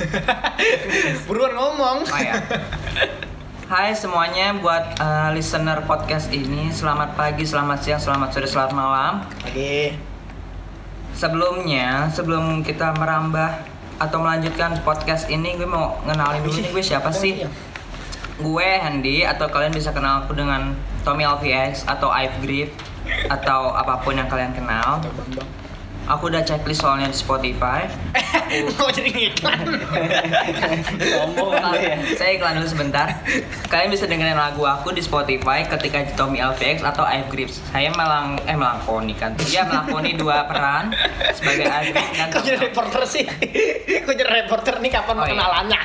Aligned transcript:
Buruan 1.28 1.52
ngomong. 1.54 1.96
Oh 2.06 2.20
ya. 2.20 2.40
Hai 3.72 3.96
semuanya 3.96 4.52
buat 4.60 5.00
eh, 5.00 5.28
listener 5.32 5.80
podcast 5.88 6.28
ini 6.28 6.68
Selamat 6.68 7.16
pagi, 7.16 7.40
selamat 7.40 7.78
siang, 7.80 7.96
selamat 7.96 8.28
sore, 8.36 8.44
selamat 8.44 8.72
malam 8.76 9.24
Oke. 9.48 9.96
Sebelumnya, 11.16 12.12
sebelum 12.12 12.60
kita 12.60 12.92
merambah 12.92 13.64
atau 13.96 14.18
melanjutkan 14.20 14.76
podcast 14.84 15.24
ini 15.32 15.56
Gue 15.56 15.64
mau 15.64 15.96
ngenalin 16.04 16.44
dulu 16.44 16.58
nih 16.60 16.68
gue 16.68 16.84
siapa 16.84 17.16
sih 17.16 17.48
Gue 18.36 18.68
Handy 18.76 19.24
atau 19.24 19.48
kalian 19.48 19.72
bisa 19.72 19.88
kenal 19.96 20.28
aku 20.28 20.36
dengan 20.36 20.76
Tommy 21.00 21.24
LVX 21.24 21.88
atau 21.88 22.12
I've 22.12 22.44
Grief 22.44 22.76
Atau 23.32 23.72
apa 23.72 24.04
pun 24.04 24.20
yang 24.20 24.28
kalian 24.28 24.52
kenal. 24.52 25.00
Aku 26.04 26.26
udah 26.26 26.42
checklist 26.42 26.80
soalnya 26.80 27.06
di 27.06 27.14
Spotify 27.14 27.86
Mau 28.74 28.90
jadi. 28.90 29.32
Sombong 30.98 31.54
Anda 31.54 31.78
ya. 31.78 31.96
Saya 32.12 32.30
iklan 32.36 32.58
dulu 32.58 32.68
sebentar. 32.68 33.06
Kalian 33.66 33.88
bisa 33.88 34.04
dengerin 34.04 34.34
lagu 34.34 34.62
aku 34.62 34.90
di 34.90 35.00
Spotify 35.00 35.64
ketika 35.64 36.02
di 36.02 36.12
Tommy 36.12 36.38
LVX 36.38 36.84
atau 36.84 37.02
I've 37.02 37.28
Grips. 37.28 37.64
Saya 37.66 37.88
melang 37.90 38.36
eh 38.44 38.52
melangkoni 38.52 39.14
kan. 39.14 39.32
Dia 39.40 39.64
melangkoni 39.64 40.12
dua 40.14 40.44
peran 40.44 40.92
sebagai 41.32 41.64
I've 41.64 41.90
Grips 41.90 42.12
dan 42.12 42.28
Kok 42.28 42.42
jadi 42.42 42.58
reporter 42.60 43.02
sih? 43.04 43.24
Kok 44.02 44.12
jadi 44.12 44.30
reporter 44.44 44.74
nih 44.78 44.90
kapan 44.92 45.14
Oh, 45.14 45.22
iya. 45.22 45.32
kenalannya? 45.32 45.80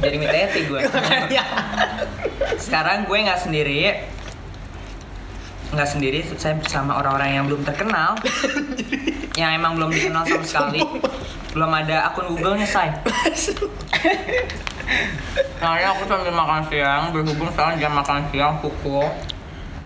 jadi 0.00 0.16
miteti 0.16 0.60
gue. 0.66 0.80
Ya. 1.30 1.44
Sekarang 2.64 3.06
gue 3.06 3.16
nggak 3.16 3.40
sendiri. 3.40 3.96
Nggak 5.70 5.88
sendiri, 5.88 6.18
saya 6.34 6.58
bersama 6.58 6.98
orang-orang 6.98 7.30
yang 7.38 7.44
belum 7.46 7.62
terkenal. 7.62 8.18
yang 9.40 9.54
emang 9.54 9.78
belum 9.78 9.90
dikenal 9.94 10.26
sama 10.26 10.42
sekali. 10.42 10.82
Belum 11.54 11.70
ada 11.70 12.10
akun 12.10 12.26
Google-nya, 12.34 12.66
say. 12.66 12.90
Soalnya 15.62 15.94
aku 15.94 16.02
sambil 16.10 16.34
makan 16.34 16.66
siang, 16.66 17.14
berhubung 17.14 17.46
sekarang 17.54 17.78
jam 17.78 17.94
makan 17.94 18.26
siang 18.34 18.58
pukul 18.58 19.06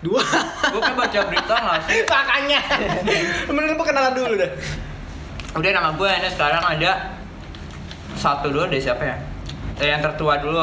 Dua. 0.04 0.20
Gue 0.68 0.80
kan 0.84 0.92
baca 1.00 1.18
berita 1.32 1.54
gak 1.56 1.80
sih? 1.88 2.04
Makanya. 2.12 2.60
Mending 3.48 3.76
perkenalan 3.80 4.12
dulu 4.12 4.36
dah. 4.36 4.50
Udah 5.56 5.70
nama 5.72 5.90
gue 5.96 6.10
ini 6.12 6.28
sekarang 6.28 6.60
ada 6.60 7.14
Satu 8.18 8.52
dulu 8.52 8.68
deh 8.68 8.82
siapa 8.82 9.00
ya? 9.00 9.16
Dari 9.78 9.90
yang 9.94 10.02
tertua 10.02 10.42
dulu 10.42 10.60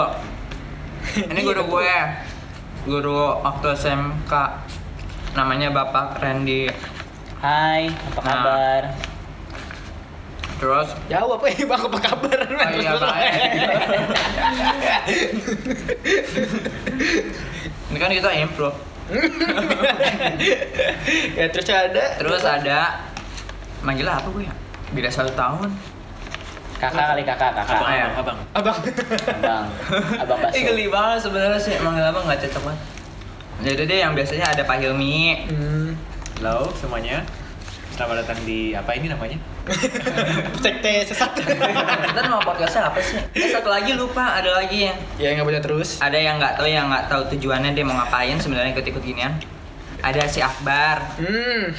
Ini 1.15 1.39
guru 1.41 1.63
gue 1.63 1.95
Guru 2.85 3.39
waktu 3.39 3.71
SMK 3.71 4.33
Namanya 5.31 5.71
Bapak 5.71 6.19
Randy 6.19 6.67
Hai, 7.39 7.89
apa 7.89 8.19
Nah. 8.19 8.33
kabar? 8.37 8.83
Terus 10.55 10.89
Jawab 11.07 11.41
eh 11.43 11.57
bang 11.57 11.81
apa 11.81 11.97
kabar? 11.99 12.37
Oh 12.45 12.71
iya 12.77 12.93
baik 12.93 13.33
Ini 17.89 17.97
kan 17.97 18.11
kita 18.11 18.29
improve 18.37 18.77
ya 21.35 21.51
terus 21.51 21.67
ada. 21.67 22.15
Terus 22.15 22.43
ada 22.45 22.79
Manggil 23.81 24.07
apa 24.07 24.23
gue 24.29 24.45
ya? 24.45 24.53
Beda 24.91 25.09
satu 25.09 25.33
tahun 25.33 25.67
Kakak 26.77 27.13
kali 27.13 27.21
kakak, 27.21 27.51
kakak. 27.53 27.77
Abang, 27.77 27.93
ya? 27.93 28.07
abang. 28.17 28.37
Abang. 28.57 28.73
Abang, 29.37 29.65
abang 30.17 30.39
bakso. 30.41 30.57
Ih 30.57 30.63
geli 30.63 30.85
banget 30.87 31.19
sebenarnya 31.21 31.59
sih 31.59 31.73
Manggil 31.77 32.01
apa 32.03 32.19
nggak 32.21 32.39
cocok 32.41 32.61
banget 32.65 32.81
Jadi 33.61 33.85
deh 33.85 33.99
yang 33.99 34.13
biasanya 34.13 34.49
ada 34.49 34.63
Pak 34.65 34.77
Hilmi 34.77 35.45
Hmm. 35.47 35.93
Halo 36.37 36.73
semuanya. 36.73 37.21
Selamat 37.93 38.25
datang 38.25 38.41
di 38.41 38.73
apa 38.73 38.97
ini 38.97 39.05
namanya? 39.05 39.37
Sekte 40.63 41.05
sesat. 41.05 41.37
Ntar 41.37 42.25
mau 42.25 42.41
podcastnya 42.41 42.89
apa 42.89 42.97
sih? 42.97 43.21
Eh 43.31 43.45
satu 43.47 43.69
lagi 43.69 43.93
lupa, 43.93 44.33
ada 44.33 44.57
lagi 44.57 44.89
yang 44.89 44.97
ya 45.21 45.37
nggak 45.37 45.45
boleh 45.45 45.61
terus. 45.61 46.01
ada 46.01 46.17
yang 46.17 46.41
nggak 46.41 46.57
tahu 46.57 46.65
yang 46.65 46.89
nggak 46.89 47.05
tahu 47.05 47.21
tujuannya 47.29 47.71
dia 47.71 47.85
mau 47.85 47.93
ngapain 47.95 48.33
sebenarnya 48.35 48.73
ikut-ikut 48.73 49.03
ginian. 49.03 49.37
Ada 50.01 50.25
si 50.25 50.41
Akbar. 50.41 50.97
Hmm. 51.21 51.69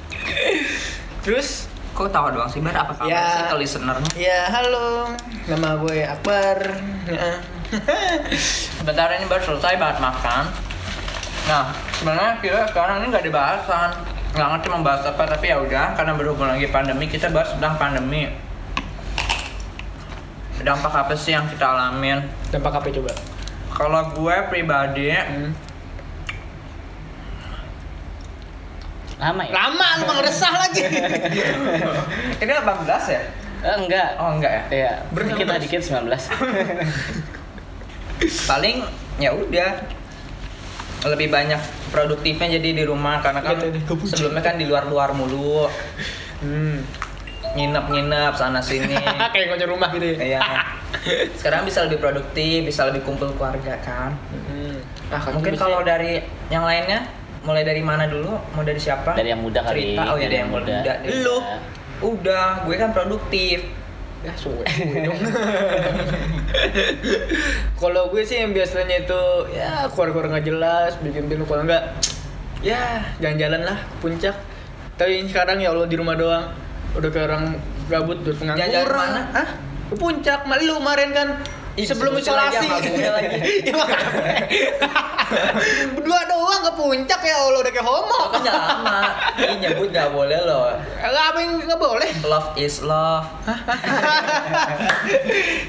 terus 1.24 1.68
Kok 1.90 2.06
tahu 2.08 2.32
doang 2.32 2.48
sih 2.48 2.62
Bar? 2.62 2.72
Apa 2.72 2.94
kabar 2.94 3.10
Ya. 3.10 3.24
sih 3.28 3.44
ke 3.44 3.56
listenernya? 3.58 4.08
Ya 4.16 4.40
halo, 4.48 5.10
nama 5.44 5.74
gue 5.76 6.00
Akbar. 6.00 6.56
Ya. 7.04 7.42
Sebentar 8.72 9.10
ini 9.12 9.26
baru 9.26 9.42
selesai 9.44 9.74
banget 9.76 9.98
makan. 10.00 10.69
Nah, 11.50 11.74
sebenarnya 11.98 12.38
kita 12.38 12.62
sekarang 12.70 13.02
ini 13.02 13.10
nggak 13.10 13.26
ada 13.26 13.32
bahasan. 13.34 13.90
Nggak 14.38 14.48
ngerti 14.54 14.66
mau 14.70 14.86
bahas 14.86 15.02
apa, 15.02 15.22
tapi 15.26 15.50
ya 15.50 15.58
udah 15.58 15.98
karena 15.98 16.14
berhubung 16.14 16.46
lagi 16.46 16.70
pandemi, 16.70 17.10
kita 17.10 17.26
bahas 17.34 17.50
tentang 17.50 17.74
pandemi. 17.74 18.30
Dampak 20.62 20.94
apa 20.94 21.14
sih 21.18 21.34
yang 21.34 21.50
kita 21.50 21.66
alamin? 21.66 22.22
Dampak 22.54 22.78
apa 22.78 22.86
coba? 22.94 23.10
Kalau 23.74 24.02
gue 24.14 24.36
pribadi, 24.46 25.10
Hmm. 25.10 25.50
Lama 29.18 29.42
ya? 29.42 29.52
Lama 29.52 29.86
lu 29.98 30.04
mah 30.06 30.18
resah 30.22 30.54
lagi. 30.54 30.80
ini 32.46 32.50
18 32.54 32.86
ya? 33.10 33.22
Eh, 33.60 33.74
enggak. 33.74 34.08
Oh 34.22 34.38
enggak 34.38 34.52
ya? 34.54 34.62
Iya, 34.70 34.92
bener. 35.10 35.58
dikit 35.58 35.82
19. 35.82 36.14
paling 38.48 38.84
ya 39.16 39.32
udah 39.32 39.99
lebih 41.00 41.32
banyak 41.32 41.60
produktifnya 41.88 42.60
jadi 42.60 42.68
di 42.76 42.84
rumah 42.84 43.24
karena 43.24 43.40
kan 43.40 43.56
betul. 43.56 44.04
sebelumnya 44.04 44.42
kan 44.44 44.60
di 44.60 44.68
luar-luar 44.68 45.16
mulu 45.16 45.64
hmm. 46.44 46.76
nginep-nginep 47.56 48.32
sana 48.36 48.60
sini 48.60 48.94
Kayak 49.32 49.46
ngoceh 49.54 49.68
rumah 49.68 49.88
gitu 49.96 50.06
ya. 50.06 50.18
Iya. 50.20 50.40
Sekarang 51.38 51.64
bisa 51.64 51.86
lebih 51.88 51.98
produktif, 51.98 52.66
bisa 52.66 52.84
lebih 52.86 53.02
kumpul 53.02 53.32
keluarga 53.34 53.80
kan. 53.80 54.14
Hmm. 54.30 54.78
Ah, 55.10 55.22
Mungkin 55.32 55.56
kalau 55.56 55.82
dari 55.82 56.22
yang 56.52 56.62
lainnya 56.62 57.08
mulai 57.42 57.64
dari 57.64 57.80
mana 57.80 58.04
dulu? 58.06 58.36
Mau 58.54 58.62
dari 58.62 58.78
siapa? 58.78 59.16
Dari 59.16 59.32
yang 59.32 59.40
muda 59.40 59.64
kali. 59.64 59.96
Cerita. 59.96 60.02
Oh 60.12 60.16
ya, 60.20 60.28
dari 60.28 60.36
yang 60.44 60.50
muda. 60.52 60.76
Lu. 61.24 61.38
Udah, 62.00 62.64
gue 62.64 62.76
kan 62.80 62.90
produktif. 62.96 63.79
Ya 64.20 64.32
suwe, 64.36 64.64
suwe 64.68 64.96
dong. 65.08 65.16
kalau 67.80 68.12
gue 68.12 68.20
sih 68.20 68.44
yang 68.44 68.52
biasanya 68.52 69.08
itu 69.08 69.22
ya 69.56 69.88
keluar-keluar 69.88 70.36
nggak 70.36 70.46
jelas, 70.46 70.92
bikin 71.00 71.28
film 71.28 71.44
kalau 71.48 71.64
enggak 71.64 71.96
ya 72.60 73.00
jalan-jalan 73.18 73.64
lah 73.64 73.78
ke 73.80 73.96
puncak. 74.04 74.36
Tapi 75.00 75.24
sekarang 75.32 75.64
ya 75.64 75.72
Allah 75.72 75.88
di 75.88 75.96
rumah 75.96 76.16
doang. 76.16 76.52
Udah 76.92 77.08
kayak 77.08 77.26
orang 77.32 77.56
gabut, 77.88 78.20
udah 78.20 78.34
pengangguran. 78.36 78.68
Jalan-jalan 78.68 78.92
mana? 78.92 79.20
Hah? 79.32 79.48
Ke 79.88 79.94
puncak, 79.96 80.40
mal 80.44 80.60
lu 80.60 80.76
kemarin 80.76 81.10
kan 81.16 81.28
sebelum 81.78 82.18
disebutin 82.18 82.34
lagi 82.34 82.66
isolasi. 82.66 83.06
lagi. 83.16 83.36
Iya. 83.70 83.84
Berdua 85.94 86.20
doang 86.26 86.60
ke 86.66 86.72
puncak 86.74 87.20
ya 87.22 87.36
Allah 87.38 87.60
udah 87.62 87.72
kayak 87.72 87.86
homo. 87.86 88.20
Kan 88.34 88.42
lama. 88.42 88.98
Ini 89.38 89.54
nyebut 89.62 89.94
gak 89.94 90.10
boleh 90.10 90.38
loh. 90.42 90.74
Apa 90.98 91.38
yang 91.38 91.62
nggak 91.62 91.78
boleh. 91.78 92.10
Love 92.26 92.50
is 92.58 92.82
love. 92.82 93.30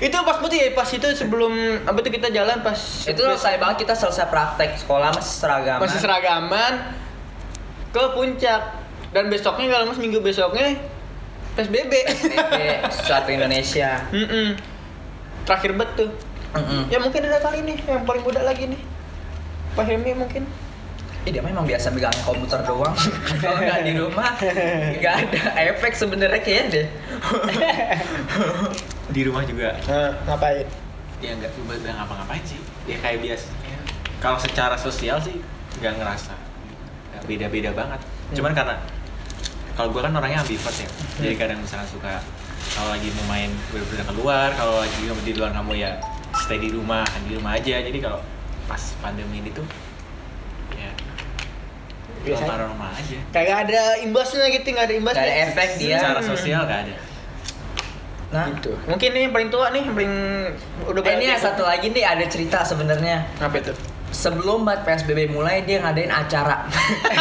itu 0.05 0.17
pas 0.17 0.37
putih 0.41 0.57
ya, 0.57 0.67
pas 0.73 0.89
itu 0.89 1.07
sebelum 1.13 1.53
apa 1.85 1.97
tuh 2.01 2.09
kita 2.09 2.33
jalan 2.33 2.57
pas 2.65 2.79
Itu 3.05 3.21
selesai 3.21 3.61
banget 3.61 3.85
kita 3.85 3.93
selesai 3.93 4.33
praktek 4.33 4.81
sekolah 4.81 5.13
masih 5.13 5.33
seragam. 5.45 5.77
masih 5.77 5.99
seragaman 6.01 6.73
ke 7.91 8.03
puncak 8.15 8.61
dan 9.11 9.27
besoknya 9.27 9.67
kalau 9.75 9.91
mas 9.91 9.99
minggu 9.99 10.23
besoknya 10.23 10.79
PSBB. 11.53 11.93
satu 12.89 13.29
Indonesia. 13.29 14.07
Mm-mm. 14.15 14.70
Terakhir 15.47 15.71
bet 15.77 15.89
tuh. 15.97 16.09
Mm-mm. 16.51 16.91
Ya 16.91 16.99
mungkin 16.99 17.21
ada 17.23 17.39
kali 17.39 17.63
nih 17.63 17.77
yang 17.87 18.03
paling 18.03 18.23
muda 18.27 18.41
lagi 18.43 18.67
nih. 18.67 18.81
Pak 19.71 19.83
Helmi 19.87 20.11
mungkin. 20.15 20.43
Ih, 21.21 21.29
dia 21.29 21.43
memang 21.45 21.63
biasa 21.69 21.93
pegang 21.93 22.17
komputer 22.25 22.59
doang. 22.65 22.97
Kalau 23.45 23.61
nggak 23.61 23.85
di 23.85 23.93
rumah, 23.93 24.33
nggak 24.97 25.15
ada 25.29 25.41
efek 25.69 25.93
sebenarnya 25.93 26.41
kayaknya 26.41 26.65
deh. 26.73 26.87
Di 29.15 29.21
rumah 29.27 29.45
juga. 29.45 29.77
Nah, 29.85 30.17
ngapain? 30.25 30.65
Ya 31.21 31.37
nggak 31.37 31.53
nggak 31.53 31.93
ngapa-ngapain 31.93 32.41
sih. 32.41 32.57
Ya 32.89 32.97
kayak 32.97 33.21
biasanya. 33.21 33.77
Kalau 34.17 34.41
secara 34.41 34.73
sosial 34.81 35.21
sih 35.21 35.37
nggak 35.77 35.93
ngerasa. 36.01 36.33
Nggak 37.13 37.23
Beda-beda 37.29 37.69
banget. 37.69 37.99
Cuman 38.33 38.57
karena 38.57 38.75
kalau 39.77 39.93
gue 39.93 40.01
kan 40.01 40.11
orangnya 40.17 40.41
ambivert 40.41 40.73
ya. 40.73 40.89
Jadi 41.21 41.35
kadang 41.37 41.61
misalkan 41.61 41.85
suka 41.85 42.17
kalau 42.71 42.89
lagi 42.91 43.09
mau 43.13 43.25
main 43.27 43.49
bener-bener 43.69 44.05
keluar, 44.07 44.47
kalau 44.55 44.75
lagi 44.79 44.95
di 45.21 45.33
luar 45.33 45.51
kamu 45.51 45.73
ya 45.75 45.91
stay 46.33 46.57
di 46.57 46.69
rumah, 46.71 47.03
di 47.27 47.35
rumah 47.35 47.57
aja. 47.57 47.81
Jadi 47.81 47.99
kalau 47.99 48.19
pas 48.65 48.81
pandemi 48.99 49.43
ini 49.43 49.51
tuh 49.51 49.65
ya 50.73 50.91
Biasanya. 52.23 52.69
normal 52.69 52.91
aja. 52.95 53.19
Kagak 53.33 53.57
ada 53.67 53.81
imbasnya 53.99 54.45
gitu, 54.49 54.67
nggak 54.71 54.85
ada 54.87 54.95
imbasnya. 54.95 55.23
Ada 55.25 55.35
efek 55.49 55.69
dia. 55.77 55.97
Secara 55.99 56.19
Hmm. 56.21 56.29
sosial 56.29 56.61
nggak 56.63 56.81
ada. 56.87 56.95
Nah, 58.31 58.45
Gitu. 58.47 58.71
Mungkin 58.87 59.09
nih 59.11 59.21
yang 59.27 59.33
paling 59.35 59.49
tua 59.51 59.67
nih, 59.75 59.83
yang 59.83 59.95
paling 59.97 60.15
udah 60.87 61.01
eh, 61.03 61.11
ini 61.11 61.19
banyak 61.19 61.35
yang 61.35 61.41
satu 61.43 61.63
lagi 61.67 61.91
nih 61.91 62.03
ada 62.07 62.25
cerita 62.31 62.63
sebenarnya. 62.63 63.27
Apa 63.43 63.59
itu? 63.59 63.75
Sebelum 64.11 64.63
banget 64.63 64.87
PSBB 64.87 65.31
mulai 65.31 65.67
dia 65.67 65.83
ngadain 65.83 66.07
acara. 66.07 66.63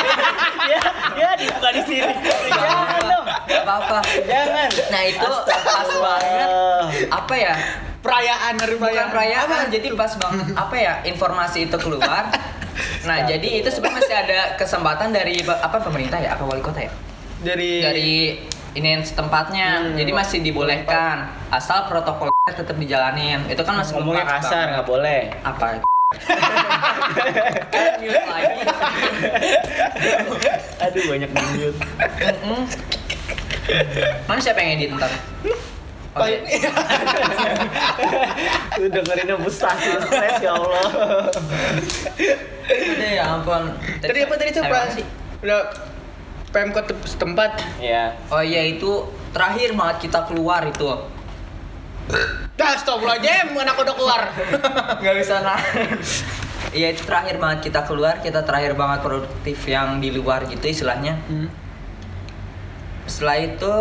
ya, 0.70 0.78
ya 1.18 1.30
dibuka 1.34 1.70
di 1.74 1.82
sini. 1.82 2.14
Jangan 2.50 3.02
dong. 3.06 3.26
Gak 3.46 3.62
apa-apa. 3.64 3.98
Jangan. 4.26 4.68
Nah 4.90 5.02
itu 5.06 5.30
pas 5.46 5.90
banget 5.90 6.48
apa 7.10 7.34
ya? 7.38 7.54
Perayaan 8.00 8.54
hari 8.56 8.74
Bukan 8.80 9.08
perayaan, 9.12 9.68
jadi 9.68 9.92
pas 9.92 10.12
banget 10.16 10.56
apa 10.56 10.76
ya 10.76 10.94
informasi 11.04 11.68
itu 11.68 11.76
keluar. 11.78 12.26
Nah, 13.04 13.28
jadi 13.28 13.60
itu 13.60 13.68
sebenarnya 13.68 13.96
masih 14.00 14.16
ada 14.16 14.40
kesempatan 14.56 15.12
dari 15.12 15.44
apa 15.44 15.84
pemerintah 15.84 16.16
ya, 16.16 16.32
apa 16.32 16.48
wali 16.48 16.64
kota 16.64 16.80
ya? 16.80 16.92
dari 17.40 17.80
Dari 17.80 18.12
ini 18.76 19.02
setempatnya, 19.02 19.82
Hmm, 19.82 19.96
jadi 19.98 20.10
masih 20.14 20.38
dibolehkan 20.40 21.26
asal 21.50 21.90
protokolnya 21.90 22.52
tetap 22.54 22.78
dijalanin. 22.78 23.42
Itu 23.50 23.66
kan 23.66 23.74
masih 23.82 23.98
Ngomongnya 23.98 24.24
kasar 24.38 24.78
nggak 24.78 24.86
boleh. 24.86 25.20
Apa? 25.42 25.82
Kan 27.70 28.02
mute 28.02 28.22
lagi. 28.26 28.62
Aduh 30.82 31.02
banyak 31.06 31.30
di 31.30 31.42
mute. 31.54 31.78
Mana 34.26 34.40
siapa 34.42 34.58
yang 34.58 34.70
edit 34.74 34.90
ntar? 34.94 35.10
Oke. 36.10 36.42
Lu 38.82 38.86
dengerinnya 38.90 39.36
mustahil 39.38 40.02
stres 40.02 40.42
ya 40.42 40.52
Allah. 40.52 40.88
Udah 42.66 43.10
ya 43.10 43.24
ampun. 43.30 43.62
tadi 44.02 44.18
apa 44.26 44.34
tadi 44.34 44.50
tuh 44.50 44.62
Pak? 44.66 44.82
sih? 44.90 45.06
udah 45.40 45.60
Pemkot 46.50 46.84
te- 46.84 47.06
setempat 47.06 47.62
Ya. 47.78 48.18
Oh 48.26 48.42
iya 48.42 48.66
itu 48.66 49.06
terakhir 49.30 49.72
banget 49.72 50.10
kita 50.10 50.26
keluar 50.26 50.66
itu. 50.66 50.84
Dah 52.56 52.72
stop 52.76 53.00
aja 53.06 53.48
anak 53.50 53.76
udah 53.76 53.94
keluar 53.96 54.22
Gak 55.04 55.14
bisa 55.16 55.40
nah. 55.40 55.60
Iya 56.70 56.94
itu 56.94 57.02
terakhir 57.02 57.42
banget 57.42 57.66
kita 57.66 57.82
keluar, 57.82 58.22
kita 58.22 58.46
terakhir 58.46 58.78
banget 58.78 59.02
produktif 59.02 59.58
yang 59.66 59.98
di 59.98 60.14
luar 60.14 60.46
gitu 60.46 60.70
istilahnya. 60.70 61.18
Hmm. 61.26 61.50
Setelah 63.10 63.42
itu 63.42 63.74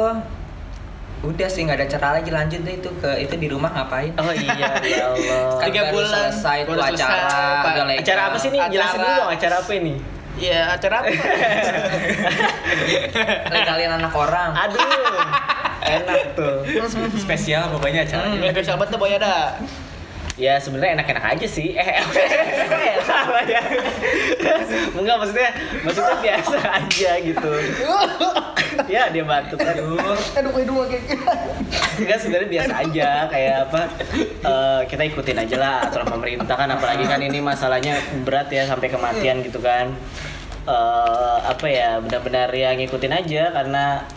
udah 1.20 1.50
sih 1.52 1.68
nggak 1.68 1.84
ada 1.84 1.88
cara 1.92 2.08
lagi 2.18 2.32
lanjut 2.32 2.64
deh 2.64 2.80
itu 2.80 2.90
ke 2.98 3.12
itu 3.22 3.36
di 3.38 3.48
rumah 3.52 3.70
ngapain? 3.78 4.10
Oh 4.18 4.34
iya 4.34 4.74
ya 4.82 5.06
Allah. 5.14 5.62
Kan 5.62 5.70
Tiga 5.70 5.94
bulan, 5.94 6.34
selesai 6.34 6.66
selesai, 6.66 6.94
acara, 6.98 7.62
udah 7.62 7.86
legal. 7.86 8.02
Acara 8.02 8.22
apa 8.26 8.38
sih 8.42 8.50
nih? 8.50 8.62
Jelasin 8.74 8.98
dulu 8.98 9.14
dong 9.22 9.32
acara 9.38 9.56
apa 9.62 9.72
ini? 9.78 9.94
Iya 10.40 10.62
acara 10.72 10.96
apa 11.04 11.12
Legalin 13.54 13.92
anak 14.02 14.14
orang. 14.16 14.50
Aduh. 14.56 14.80
Enak 15.90 16.22
tuh. 16.38 16.56
Spesial 17.18 17.64
pokoknya 17.74 18.06
acaranya. 18.06 18.38
ya 18.38 18.52
spesial 18.54 18.76
banget 18.78 18.92
tuh 18.94 19.00
pokoknya 19.02 19.20
dah 19.22 19.42
Ya 20.40 20.56
sebenarnya 20.56 20.96
enak-enak 20.96 21.36
aja 21.36 21.48
sih. 21.52 21.76
Eh, 21.76 21.84
eh, 21.84 22.96
salah 23.12 23.44
ya. 23.44 23.60
Enggak 24.96 25.20
maksudnya 25.20 25.52
maksudnya 25.84 26.16
biasa 26.24 26.58
aja 26.80 27.12
gitu. 27.20 27.52
Ya 28.88 29.12
dia 29.12 29.28
batuk 29.28 29.60
aduh. 29.60 30.00
aduh 30.40 30.54
aduh 30.56 30.88
kayak 30.88 31.04
Enggak 32.00 32.18
sebenarnya 32.24 32.50
biasa 32.56 32.74
aja 32.88 33.10
kayak 33.28 33.56
apa 33.68 33.82
eh, 34.24 34.82
kita 34.88 35.04
ikutin 35.12 35.38
aja 35.44 35.56
lah 35.60 35.76
aturan 35.92 36.08
pemerintah 36.08 36.56
kan 36.56 36.72
apalagi 36.72 37.04
kan 37.04 37.20
ini 37.20 37.44
masalahnya 37.44 38.00
berat 38.24 38.48
ya 38.48 38.64
sampai 38.64 38.88
kematian 38.88 39.44
gitu 39.44 39.60
kan. 39.60 39.92
Eh, 40.64 41.38
apa 41.52 41.68
ya 41.68 42.00
benar-benar 42.00 42.48
ya 42.56 42.80
ngikutin 42.80 43.12
aja 43.12 43.52
karena 43.52 44.08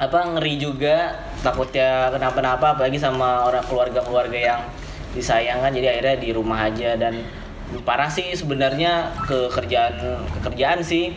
apa 0.00 0.32
ngeri 0.32 0.56
juga 0.56 1.12
takutnya 1.44 2.08
kenapa-napa 2.08 2.72
apalagi 2.72 2.96
sama 2.96 3.44
orang 3.44 3.60
keluarga-keluarga 3.68 4.38
yang 4.40 4.60
disayangkan 5.12 5.76
jadi 5.76 5.92
akhirnya 5.92 6.16
di 6.16 6.28
rumah 6.32 6.58
aja. 6.72 6.96
Dan 6.96 7.20
parah 7.84 8.08
sih 8.08 8.32
sebenarnya 8.32 9.12
ke 9.28 9.52
kerjaan 9.52 10.24
kerjaan 10.40 10.80
sih. 10.80 11.12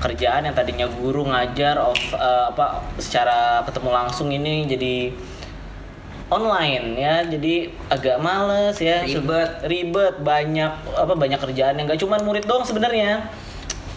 Kerjaan 0.00 0.48
yang 0.48 0.56
tadinya 0.56 0.88
guru 0.88 1.28
ngajar 1.28 1.80
off 1.80 2.00
eh, 2.12 2.44
apa 2.52 2.84
secara 3.00 3.64
ketemu 3.64 3.88
langsung 3.88 4.28
ini 4.28 4.68
jadi 4.68 5.16
online 6.28 7.00
ya. 7.00 7.24
Jadi 7.24 7.72
agak 7.88 8.20
males 8.20 8.76
ya 8.84 9.00
Ribet. 9.00 9.64
ribet. 9.64 10.14
Banyak 10.20 10.72
apa 10.92 11.16
banyak 11.16 11.40
kerjaan 11.40 11.80
yang 11.80 11.88
nggak 11.88 12.00
cuma 12.04 12.20
murid 12.20 12.44
doang 12.44 12.68
sebenarnya. 12.68 13.32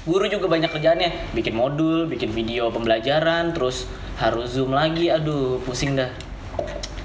Guru 0.08 0.28
juga 0.32 0.48
banyak 0.48 0.72
kerjaannya. 0.72 1.36
Bikin 1.36 1.56
modul 1.56 2.08
bikin 2.08 2.32
video 2.32 2.72
pembelajaran 2.72 3.52
terus 3.52 3.88
harus 4.18 4.58
zoom 4.58 4.74
lagi 4.74 5.10
aduh 5.10 5.62
pusing 5.66 5.98
dah. 5.98 6.10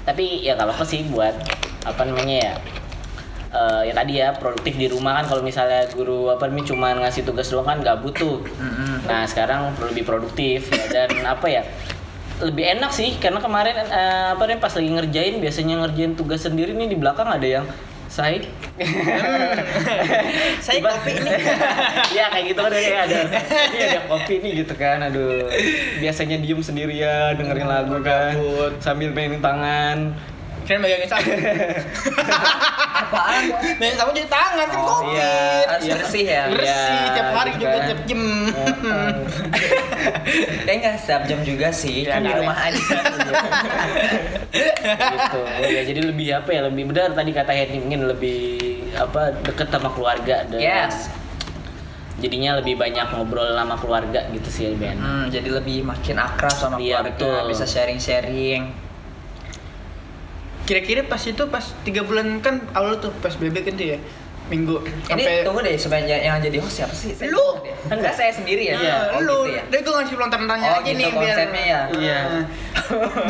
Tapi 0.05 0.45
ya 0.45 0.57
kalau 0.57 0.73
apa 0.73 0.85
sih 0.85 1.05
buat 1.09 1.33
apa 1.85 2.01
namanya 2.05 2.35
ya 2.49 2.53
eh, 3.49 3.81
ya 3.89 3.93
tadi 3.93 4.13
ya 4.21 4.33
produktif 4.37 4.77
di 4.77 4.87
rumah 4.89 5.21
kan. 5.21 5.25
Kalau 5.29 5.41
misalnya 5.41 5.89
guru 5.93 6.29
apa 6.29 6.49
namanya 6.49 6.67
cuma 6.73 6.93
ngasih 6.97 7.25
tugas 7.25 7.49
doang 7.49 7.65
kan 7.65 7.77
nggak 7.81 8.01
butuh. 8.01 8.41
Mm-mm. 8.41 9.05
nah 9.09 9.25
sekarang 9.25 9.73
perlu 9.77 9.93
lebih 9.93 10.05
produktif 10.05 10.69
ya 10.69 10.85
dan 10.89 11.09
apa 11.33 11.47
ya 11.49 11.63
lebih 12.39 12.79
enak 12.79 12.91
sih. 12.93 13.17
Karena 13.17 13.41
kemarin 13.41 13.75
eh, 13.75 14.27
apa 14.33 14.43
namanya 14.45 14.61
pas 14.61 14.73
lagi 14.73 14.89
ngerjain 14.89 15.35
biasanya 15.41 15.75
ngerjain 15.85 16.13
tugas 16.13 16.45
sendiri 16.45 16.73
nih 16.77 16.93
di 16.93 16.97
belakang 16.97 17.27
ada 17.29 17.45
yang 17.45 17.65
saya 18.09 18.41
Saya 20.65 20.79
kopi 20.81 21.11
ini. 21.13 21.31
ya 22.17 22.25
kayak 22.33 22.45
gitu. 22.51 22.59
Kan 22.59 22.71
kayak 22.73 23.01
ada. 23.05 23.19
Ini 23.69 23.83
ada 23.85 24.01
kopi 24.09 24.33
nih 24.41 24.51
gitu 24.65 24.73
kan 24.75 24.97
aduh. 25.05 25.45
Biasanya 26.01 26.41
diem 26.41 26.59
sendirian 26.59 27.37
dengerin 27.37 27.67
lagu 27.69 28.01
kan 28.01 28.33
sambil 28.81 29.13
mainin 29.13 29.39
tangan 29.39 30.17
kalian 30.61 30.79
megangin 30.79 31.07
sapu 31.07 31.29
Apaan? 32.91 33.43
megangin 33.75 33.97
sapu 33.97 34.09
jadi 34.13 34.29
tangan 34.29 34.65
kan 34.65 34.77
Oh, 34.77 34.85
covid 35.01 35.15
iya. 35.15 35.33
Harus 35.65 35.85
bersih 35.91 36.25
ya. 36.25 36.43
bersih 36.47 36.97
Iya, 36.99 37.11
tiap 37.11 37.29
hari 37.33 37.51
gitu 37.51 37.59
juga 37.59 37.75
kan. 37.75 37.87
tiap 37.87 38.01
jam 38.05 38.21
Kayaknya 40.59 40.79
nggak 40.79 40.95
setiap 40.99 41.23
jam 41.25 41.39
juga 41.41 41.67
sih, 41.71 41.97
Ya, 42.03 42.11
kan 42.11 42.21
di 42.21 42.31
rumah 42.31 42.57
aja. 42.59 42.97
gitu 44.89 45.39
ya 45.67 45.81
jadi 45.83 46.01
lebih 46.03 46.27
apa 46.35 46.49
ya 46.49 46.61
lebih 46.63 46.83
benar 46.87 47.11
tadi 47.11 47.31
kata 47.31 47.51
Henny 47.51 47.77
mungkin 47.79 48.01
lebih 48.07 48.39
apa 48.95 49.21
deket 49.39 49.67
sama 49.67 49.89
keluarga 49.89 50.45
dan 50.45 50.59
Yes. 50.59 51.09
jadinya 52.17 52.57
lebih 52.57 52.75
banyak 52.75 53.05
ngobrol 53.09 53.47
sama 53.47 53.75
keluarga 53.75 54.27
gitu 54.29 54.49
sih 54.49 54.63
enak 54.71 54.97
Hmm, 54.97 55.25
jadi 55.29 55.49
lebih 55.51 55.81
makin 55.83 56.17
akrab 56.17 56.51
sama 56.51 56.75
Iya, 56.77 56.99
keluarga, 56.99 57.09
betul. 57.15 57.41
bisa 57.47 57.65
sharing-sharing. 57.65 58.88
Kira-kira 60.69 61.01
pas 61.01 61.17
itu 61.25 61.43
pas 61.49 61.65
tiga 61.81 62.05
bulan 62.05 62.37
kan 62.45 62.61
awal 62.77 63.01
tuh 63.01 63.09
pas 63.25 63.33
BB 63.33 63.65
kan 63.65 63.73
tuh 63.73 63.89
ya 63.89 63.97
minggu 64.49 64.81
Ini 65.13 65.45
tunggu 65.45 65.61
deh 65.61 65.77
sebenarnya 65.77 66.25
yang 66.25 66.41
jadi 66.41 66.57
host 66.57 66.81
siapa 66.81 66.89
sih? 66.89 67.13
Saya 67.13 67.29
Lu. 67.29 67.61
Enggak 67.85 68.17
saya 68.17 68.33
sendiri 68.33 68.65
ya. 68.65 68.81
Iya, 68.81 68.97
Oh, 69.13 69.21
lu, 69.21 69.37
gitu 69.45 69.57
ya. 69.57 69.61
deh 69.69 69.79
gue 69.85 69.93
ngasih 69.93 70.15
pelontaran-tanya 70.17 70.67
Oh, 70.73 70.77
aja 70.81 70.89
gitu 70.89 70.97
nih 70.97 71.07
biar 71.13 71.35
konsepnya 71.37 71.63
ya. 71.69 71.81
Iya. 71.93 72.19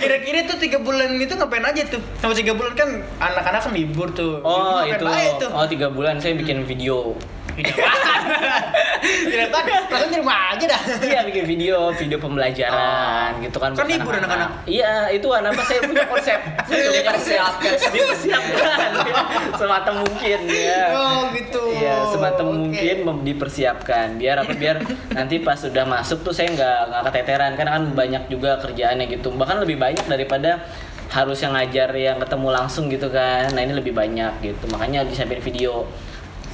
Kira-kira 0.00 0.38
tuh 0.48 0.56
tiga 0.56 0.78
bulan 0.80 1.20
itu 1.20 1.32
ngapain 1.36 1.64
aja 1.64 1.82
tuh? 1.84 2.00
Sama 2.16 2.32
tiga 2.32 2.56
bulan 2.56 2.72
kan 2.72 2.88
anak-anak 3.20 3.60
kan 3.60 3.72
libur 3.76 4.08
tuh. 4.12 4.40
oh 4.40 4.80
itu 4.88 5.04
tuh? 5.36 5.50
oh 5.52 5.66
tiga 5.68 5.92
bulan 5.92 6.16
saya 6.16 6.32
bikin 6.36 6.64
video 6.64 7.12
Tidak 7.56 9.46
Tidak 9.50 9.62
kan, 9.64 9.82
langsung 9.90 10.10
di 10.12 10.18
rumah 10.20 10.54
aja 10.54 10.64
dah. 10.70 10.80
Iya 11.00 11.20
bikin 11.26 11.44
video, 11.48 11.90
video 11.96 12.18
pembelajaran 12.20 13.40
gitu 13.42 13.56
kan. 13.58 13.74
Kan 13.74 13.86
libur 13.88 14.14
anak-anak. 14.14 14.68
Iya, 14.68 15.10
itu 15.14 15.28
anak 15.32 15.56
saya 15.64 15.80
punya 15.82 16.04
konsep. 16.06 16.40
Saya 16.70 16.86
punya 16.86 17.02
konsep. 17.10 17.40
Dipersiapkan. 17.40 17.90
Dipersiapkan. 17.90 18.90
Semata 19.60 19.90
mungkin 19.96 20.38
ya. 20.46 20.82
Oh 20.94 21.20
gitu. 21.34 21.62
Iya, 21.74 21.96
semata 22.12 22.42
Oke. 22.44 22.50
mungkin 22.52 22.96
dipersiapkan. 23.24 24.06
Biar 24.20 24.36
apa? 24.44 24.52
Biar 24.54 24.76
nanti 25.16 25.40
pas 25.40 25.58
sudah 25.58 25.84
masuk 25.88 26.22
tuh 26.22 26.34
saya 26.34 26.52
nggak 26.52 26.78
nggak 26.90 27.02
keteteran. 27.10 27.52
Karena 27.56 27.70
kan 27.80 27.84
banyak 27.96 28.22
juga 28.28 28.60
kerjaannya 28.60 29.06
gitu. 29.10 29.32
Bahkan 29.34 29.56
lebih 29.64 29.76
banyak 29.80 30.04
daripada 30.06 30.62
harus 31.10 31.42
yang 31.42 31.58
ngajar 31.58 31.90
yang 31.98 32.18
ketemu 32.22 32.48
langsung 32.54 32.86
gitu 32.86 33.10
kan. 33.10 33.50
Nah 33.50 33.60
ini 33.62 33.74
lebih 33.74 33.94
banyak 33.96 34.32
gitu. 34.44 34.64
Makanya 34.70 35.06
disiapin 35.06 35.42
video. 35.42 35.88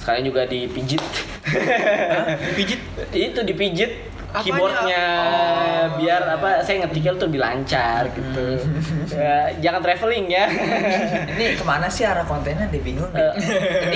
Sekalian 0.07 0.31
juga 0.31 0.47
dipijit. 0.47 1.03
Pijit. 2.55 2.79
itu 3.11 3.41
dipijit 3.43 3.91
Apanya? 4.31 4.39
keyboardnya 4.43 5.05
Oh, 5.27 5.83
biar 5.99 6.23
apa 6.39 6.63
saya 6.63 6.87
ngetiknya 6.87 7.19
tuh 7.19 7.27
lebih 7.31 7.41
lancar 7.43 8.03
gitu 8.15 8.47
ya, 9.19 9.51
jangan 9.63 9.83
traveling 9.83 10.27
ya 10.31 10.47
Ini 11.35 11.59
ke 11.59 11.65
mana 11.67 11.91
sih 11.91 12.07
arah 12.07 12.23
kontennya? 12.23 12.71
Dia 12.71 12.83
bingung. 12.83 13.11
Eh, 13.15 13.35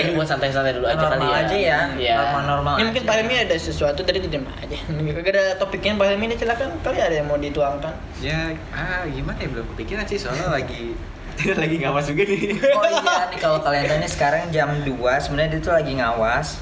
ini 0.03 0.11
buat 0.15 0.27
santai-santai 0.27 0.75
dulu 0.75 0.91
aja 0.91 0.99
normal 0.99 1.15
kali 1.15 1.27
ya 1.31 1.39
aja 1.39 1.55
ya. 1.55 1.79
Iya. 1.95 2.15
Normal-normal. 2.19 2.73
Ini 2.75 2.83
mungkin 2.91 3.03
aja. 3.07 3.09
Pak 3.23 3.35
ada 3.47 3.55
sesuatu 3.55 3.99
tadi 4.03 4.17
diam 4.19 4.45
aja. 4.51 4.77
Gak 4.91 5.31
ada 5.31 5.45
topiknya 5.55 5.95
Pak 5.95 6.05
Helmi 6.11 6.25
ini 6.27 6.35
silakan. 6.35 6.69
Kali 6.83 6.99
ada 6.99 7.15
yang 7.15 7.27
mau 7.31 7.39
dituangkan. 7.39 7.93
Ya, 8.19 8.51
ah 8.75 9.07
gimana 9.07 9.39
ya 9.39 9.47
belum 9.47 9.65
kepikiran 9.75 10.03
sih 10.05 10.19
soalnya 10.19 10.51
lagi 10.51 10.93
lagi 11.61 11.75
ngawas 11.81 12.05
juga 12.11 12.23
nih. 12.27 12.41
Oh 12.75 12.85
iya 12.87 13.17
nih 13.31 13.39
kalau 13.39 13.59
kalian 13.63 13.99
nih 14.01 14.11
sekarang 14.11 14.49
jam 14.53 14.69
2 14.83 14.91
sebenarnya 15.23 15.57
dia 15.57 15.61
tuh 15.61 15.73
lagi 15.73 15.93
ngawas. 15.97 16.61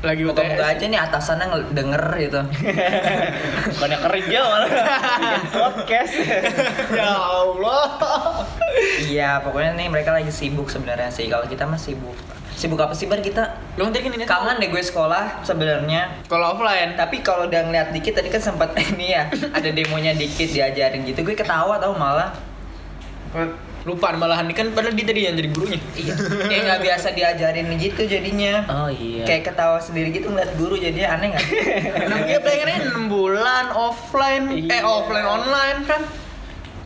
Lagi 0.00 0.24
Moga-moga 0.24 0.64
aja 0.64 0.84
nih 0.88 0.96
atasannya 0.96 1.76
denger 1.76 2.04
gitu. 2.24 2.40
banyak 3.84 4.00
kerja 4.00 4.38
malah 4.48 4.72
podcast 5.52 6.14
ya 6.98 7.10
Allah. 7.20 7.84
iya, 9.04 9.44
pokoknya 9.44 9.76
nih 9.76 9.92
mereka 9.92 10.16
lagi 10.16 10.32
sibuk 10.32 10.72
sebenarnya 10.72 11.12
sih. 11.12 11.28
Kalau 11.28 11.44
kita 11.44 11.68
mah 11.68 11.76
sibuk. 11.76 12.16
Sibuk 12.56 12.80
apa 12.80 12.96
sih 12.96 13.12
bar 13.12 13.20
kita? 13.20 13.60
Lu 13.76 13.92
tadi 13.92 14.08
kan 14.08 14.16
ini 14.16 14.24
Kangen 14.24 14.56
deh 14.56 14.72
gue 14.72 14.80
sekolah 14.80 15.44
sebenarnya. 15.44 16.24
Kalau 16.32 16.56
offline. 16.56 16.96
Tapi 16.96 17.20
kalau 17.20 17.44
udah 17.44 17.60
ngeliat 17.68 17.92
dikit 17.92 18.16
tadi 18.16 18.32
kan 18.32 18.40
sempat 18.40 18.72
ini 18.80 19.12
ya, 19.12 19.28
ada 19.28 19.68
demonya 19.68 20.16
dikit 20.16 20.48
diajarin 20.48 21.04
gitu. 21.04 21.20
Gue 21.20 21.36
ketawa 21.36 21.76
tau 21.76 21.92
malah. 21.92 22.32
Lupa 23.80 24.12
malahan 24.12 24.44
ini 24.44 24.52
kan 24.52 24.68
padahal 24.70 24.92
dia 24.92 25.06
tadi 25.08 25.24
yang 25.24 25.34
jadi 25.34 25.48
gurunya 25.48 25.80
Iya. 25.96 26.12
Kayak 26.46 26.62
nggak 26.68 26.80
biasa 26.84 27.06
diajarin 27.16 27.66
gitu 27.76 28.02
jadinya. 28.04 28.54
Oh 28.68 28.90
iya. 28.92 29.24
Kayak 29.24 29.42
ketawa 29.48 29.80
sendiri 29.80 30.12
gitu 30.12 30.28
ngeliat 30.28 30.52
guru 30.54 30.76
jadinya 30.76 31.16
aneh 31.16 31.32
nggak? 31.32 31.46
Nah, 32.04 32.18
dia 32.22 32.38
pengennya 32.38 32.78
6 32.92 33.08
bulan 33.08 33.64
offline 33.72 34.44
eh 34.68 34.68
Iya. 34.68 34.84
offline 34.84 35.24
online 35.24 35.80
kan 35.84 36.02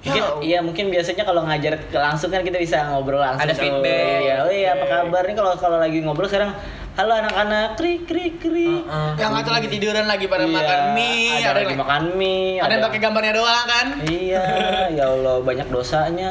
Mungkin, 0.04 0.20
Ya, 0.20 0.28
iya 0.44 0.58
mungkin 0.60 0.92
biasanya 0.92 1.24
kalau 1.24 1.48
ngajar 1.48 1.80
langsung 1.88 2.28
kan 2.28 2.44
kita 2.44 2.60
bisa 2.60 2.92
ngobrol 2.92 3.18
langsung. 3.18 3.48
Ada 3.48 3.56
tuh. 3.56 3.64
feedback. 3.64 4.20
Iya, 4.20 4.34
oh 4.44 4.52
iya 4.52 4.68
apa 4.76 4.84
kabar 4.84 5.22
nih 5.24 5.32
kalau 5.32 5.52
kalau 5.56 5.78
lagi 5.80 5.98
ngobrol 5.98 6.28
sekarang 6.28 6.52
halo 6.94 7.10
anak-anak 7.12 7.74
krik 7.74 8.06
krik 8.06 8.38
krik. 8.38 8.86
Heeh. 8.86 9.10
yang 9.18 9.34
atau 9.34 9.50
lagi 9.50 9.66
tiduran 9.66 10.06
lagi 10.06 10.26
pada 10.26 10.46
Iya, 10.46 10.54
makan 10.54 10.80
mie 10.94 11.26
ada, 11.36 11.50
lagi 11.52 11.66
yang- 11.66 11.82
makan 11.82 12.02
mie, 12.14 12.54
ada 12.56 12.70
yang 12.70 12.84
pakai 12.86 13.00
gambarnya 13.00 13.32
doang 13.34 13.66
kan 13.66 13.86
Iya, 14.04 14.44
ya 14.92 15.04
Allah 15.08 15.42
banyak 15.42 15.66
dosanya. 15.68 16.28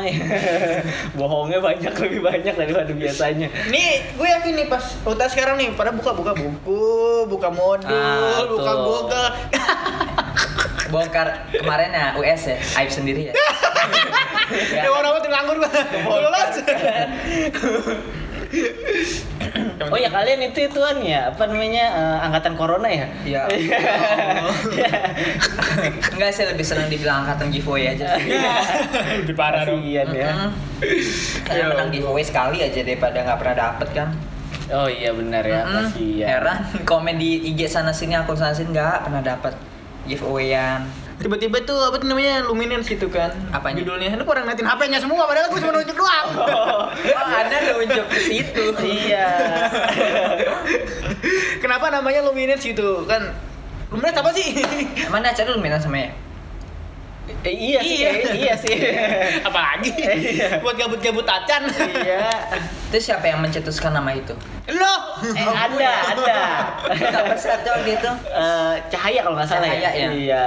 Bohongnya 1.20 1.60
banyak 1.60 1.92
lebih 1.94 2.20
banyak 2.22 2.54
daripada 2.54 2.92
biasanya. 2.92 3.48
Nih, 3.68 4.08
gue 4.10 4.28
yakin 4.30 4.54
nih 4.56 4.68
pas 4.68 4.84
utas 5.04 5.30
sekarang 5.30 5.60
nih, 5.60 5.76
pada 5.76 5.92
buka-buka 5.92 6.32
buku, 6.32 6.84
buka 7.28 7.50
modul, 7.50 7.92
Ah, 7.92 8.48
buka. 8.48 8.72
Google. 8.80 9.28
Bongkar 10.94 11.28
kemarin 11.52 11.90
ya 11.90 12.08
US 12.14 12.42
ya, 12.46 12.58
Aib 12.78 12.88
sendiri 12.90 13.22
ya. 13.28 13.34
Ya 14.54 14.86
tuh 14.86 15.28
nganggur 15.28 15.58
gue. 15.58 15.72
Lulus. 16.06 16.56
Oh 19.84 19.98
ya 19.98 20.08
kalian 20.08 20.40
itu 20.46 20.66
ituan 20.66 21.02
ya 21.02 21.30
apa 21.30 21.44
namanya 21.46 21.86
eh, 21.94 22.18
angkatan 22.26 22.54
corona 22.56 22.88
ya? 22.88 23.06
Iya. 23.26 23.42
Enggak 26.14 26.30
sih 26.32 26.46
lebih 26.46 26.66
senang 26.66 26.88
dibilang 26.88 27.26
angkatan 27.26 27.50
giveaway 27.50 27.92
aja 27.92 28.16
sih. 28.18 28.30
Lebih 29.26 29.36
parah 29.36 29.66
dong. 29.66 29.82
Kasian 29.82 30.08
ya. 30.12 30.30
Karena 31.44 31.54
Iya. 31.54 31.66
menang 31.70 31.90
giveaway 31.92 32.24
sekali 32.24 32.58
aja 32.62 32.80
daripada 32.82 33.18
nggak 33.22 33.40
pernah 33.40 33.56
dapet 33.58 33.88
kan. 33.94 34.10
Oh 34.72 34.88
iya 34.88 35.12
benar 35.12 35.44
ya, 35.44 35.62
Mm-mm. 35.62 35.92
kasian. 35.92 36.26
Heran 36.26 36.58
komen 36.88 37.20
di 37.20 37.52
IG 37.52 37.68
sana 37.68 37.92
sini 37.92 38.16
akun 38.16 38.34
sana 38.34 38.56
sini 38.56 38.72
nggak 38.72 39.06
pernah 39.06 39.22
dapet 39.22 39.54
giveawayan. 40.06 40.88
Tiba-tiba 41.22 41.58
tuh 41.64 41.78
apa 41.78 42.02
tuh 42.02 42.08
namanya 42.10 42.44
luminance 42.46 42.90
gitu 42.90 43.08
kan. 43.10 43.32
Apanya? 43.54 43.86
Judulnya. 43.86 44.14
Lu 44.18 44.26
kurang 44.26 44.50
ngeliatin 44.50 44.66
HP-nya 44.66 45.00
semua 45.00 45.24
padahal 45.30 45.48
gue 45.52 45.60
cuma 45.62 45.74
nunjuk 45.78 45.98
doang. 45.98 46.28
Oh 46.40 46.90
ada 47.34 47.58
nunjuk 47.74 48.06
ke 48.10 48.20
situ. 48.20 48.66
Iya. 48.82 49.30
Kenapa 51.64 51.94
namanya 51.94 52.26
luminance 52.26 52.66
gitu 52.66 53.06
kan? 53.06 53.34
Luminance 53.94 54.20
apa 54.20 54.32
sih? 54.34 54.48
Mana 55.14 55.32
acara 55.32 55.54
lu 55.54 55.62
minat 55.62 55.86
sama 55.86 56.02
ya? 56.02 56.10
Eh, 57.24 57.56
iya 57.56 57.80
sih, 57.80 57.96
Iya. 57.98 58.10
kayaknya 58.12 58.34
iya 58.36 58.54
sih. 58.60 58.76
Apalagi? 59.48 59.92
Iya. 60.36 60.60
Buat 60.60 60.76
gabut-gabut 60.76 61.24
tacan. 61.24 61.72
iya. 62.04 62.28
Terus 62.92 63.04
siapa 63.04 63.26
yang 63.26 63.40
mencetuskan 63.40 63.92
nama 63.92 64.12
itu? 64.12 64.36
Lo. 64.70 64.96
Eh, 65.24 65.48
ada, 65.48 65.92
ada. 66.14 66.40
Tak 66.92 67.24
besar 67.32 67.64
tuh 67.64 67.80
gitu. 67.82 68.10
Eh, 68.28 68.74
cahaya 68.88 69.20
kalau 69.24 69.36
nggak 69.36 69.48
salah 69.48 69.66
Cahaya 69.66 69.90
ya. 69.90 69.90
ya? 69.92 70.08
Iya. 70.12 70.46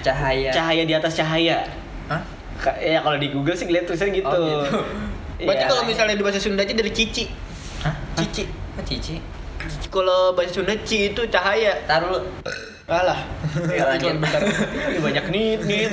Cahaya. 0.00 0.50
Cahaya 0.50 0.82
di 0.82 0.94
atas 0.94 1.12
cahaya. 1.14 1.56
Hah? 2.08 2.20
Ya 2.80 2.98
kalau 3.00 3.16
di 3.16 3.28
Google 3.28 3.52
sih 3.54 3.68
lihat 3.68 3.84
tulisannya 3.84 4.16
gitu. 4.16 4.26
Oh, 4.26 4.64
gitu. 4.64 4.80
Berarti 5.40 5.60
Iya. 5.60 5.70
kalau 5.70 5.82
misalnya 5.84 6.14
di 6.14 6.24
bahasa 6.24 6.40
Sunda 6.40 6.64
aja 6.64 6.72
dari 6.72 6.90
cici. 6.90 7.28
Hah? 7.84 7.94
Cici. 8.16 8.48
Apa 8.74 8.82
Cici? 8.82 9.16
Kalau 9.86 10.32
bahasa 10.32 10.56
Sunda 10.56 10.72
ci 10.82 11.12
itu 11.12 11.20
cahaya. 11.28 11.84
Taruh 11.84 12.16
lu. 12.16 12.20
Alah. 12.84 13.16
Ya, 13.72 13.96
lanjut. 13.96 14.20
Ini 14.20 15.00
banyak 15.00 15.24
nit 15.32 15.60
nit. 15.64 15.88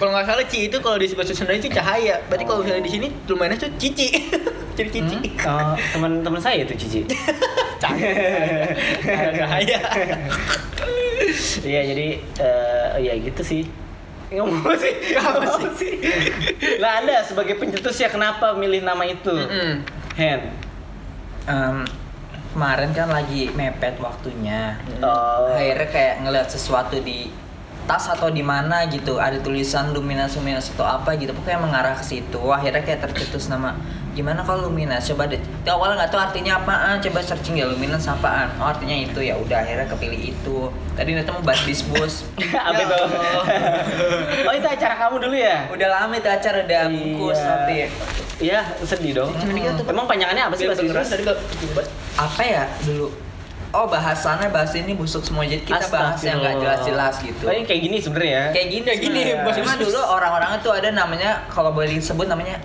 kalau 0.00 0.16
nggak 0.16 0.24
salah 0.24 0.44
ci 0.48 0.72
itu 0.72 0.76
kalau 0.80 0.96
di 0.96 1.04
bahasa 1.12 1.36
Sunda 1.36 1.52
itu 1.52 1.68
cahaya. 1.68 2.24
Berarti 2.32 2.44
kalau 2.48 2.64
misalnya 2.64 2.84
di 2.88 2.92
sini 2.96 3.06
lumayan 3.28 3.60
tuh 3.60 3.68
cici. 3.76 4.08
Jadi 4.78 4.88
cici. 4.88 5.18
Oh, 5.44 5.76
teman-teman 5.92 6.40
saya 6.40 6.64
itu 6.64 6.72
Cici. 6.80 7.04
Cahaya. 7.82 8.10
Cahaya. 9.36 9.78
Iya, 11.60 11.80
jadi 11.92 12.08
eh 12.38 12.94
ya 13.02 13.14
gitu 13.18 13.42
sih. 13.42 13.62
Ngomong 14.30 14.62
apa 14.64 14.74
sih? 14.78 14.94
Ngomong 15.18 15.74
sih? 15.74 15.92
Lah 16.78 17.02
Anda 17.02 17.26
sebagai 17.26 17.58
pencetusnya 17.58 18.08
kenapa 18.08 18.54
milih 18.54 18.86
nama 18.86 19.02
itu? 19.02 19.34
Mm-mm. 19.34 19.82
Hen. 20.14 20.40
Em, 21.50 21.76
kemarin 22.58 22.90
kan 22.90 23.06
lagi 23.06 23.54
mepet 23.54 24.02
waktunya. 24.02 24.74
Oh. 24.98 25.54
Akhirnya 25.54 25.86
kayak 25.94 26.14
ngeliat 26.26 26.50
sesuatu 26.50 26.98
di 26.98 27.30
tas 27.86 28.10
atau 28.10 28.28
di 28.28 28.42
mana 28.42 28.84
gitu 28.90 29.16
ada 29.16 29.38
tulisan 29.40 29.94
luminas 29.96 30.36
luminas 30.36 30.68
atau 30.74 30.84
apa 30.84 31.16
gitu 31.16 31.32
pokoknya 31.32 31.56
mengarah 31.56 31.96
ke 31.96 32.04
situ 32.04 32.36
akhirnya 32.52 32.84
kayak 32.84 33.00
tercetus 33.08 33.48
nama 33.48 33.80
gimana 34.12 34.40
kalau 34.40 34.66
luminas? 34.66 35.04
Coba 35.04 35.24
deh. 35.24 35.36
Di 35.38 35.68
awal 35.68 35.94
nggak 35.94 36.08
tahu 36.08 36.20
artinya 36.20 36.56
apaan 36.56 36.98
coba 36.98 37.18
searching 37.18 37.56
ya 37.56 37.64
luminas 37.64 38.04
apaan? 38.04 38.48
Oh 38.56 38.66
artinya 38.66 38.94
itu. 38.94 39.18
Ya 39.18 39.34
udah 39.34 39.58
akhirnya 39.58 39.86
kepilih 39.86 40.20
itu. 40.30 40.58
Tadi 40.92 41.10
nanti 41.12 41.30
mau 41.30 41.40
bahas 41.40 41.62
bisbus 41.62 42.26
Apa 42.34 42.74
Ya 42.74 42.82
itu? 42.82 42.98
Oh 44.48 44.52
itu 44.52 44.66
acara 44.66 44.94
kamu 44.96 45.16
dulu 45.20 45.36
ya? 45.36 45.68
udah 45.68 45.88
lama 45.88 46.14
itu 46.14 46.26
acara 46.26 46.62
udah 46.62 46.82
bungkus 46.88 47.38
Iya. 47.38 47.46
tapi 47.46 47.76
Iya, 48.38 48.60
sedih 48.82 49.12
dong. 49.14 49.30
Tuh. 49.34 49.82
Emang 49.84 50.06
panjangannya 50.06 50.46
apa 50.46 50.54
sih 50.54 50.64
kedengeran 50.64 51.02
Inggris? 51.02 51.10
tadi 51.10 51.24
apa 52.14 52.42
ya 52.42 52.64
dulu? 52.82 53.10
Oh 53.68 53.84
bahasannya 53.84 54.48
bahas 54.48 54.72
ini 54.72 54.94
busuk 54.94 55.20
semua. 55.20 55.42
Jadi 55.42 55.60
kita 55.60 55.86
bahas 55.88 56.16
yang 56.22 56.38
nggak 56.38 56.56
jelas-jelas 56.56 57.14
gitu. 57.20 57.44
Oh, 57.44 57.52
kayak 57.52 57.82
gini 57.82 57.98
sebenarnya 57.98 58.30
ya. 58.30 58.44
kayak 58.54 58.68
gini 58.70 58.84
Kayak 58.86 59.00
gini, 59.02 59.20
bahas 59.36 59.56
cuma 59.58 59.72
dulu 59.76 59.98
orang-orang 60.00 60.50
itu 60.56 60.70
ada 60.70 60.88
namanya 60.88 61.30
kalau 61.50 61.70
boleh 61.70 61.90
disebut 61.92 62.26
namanya 62.26 62.62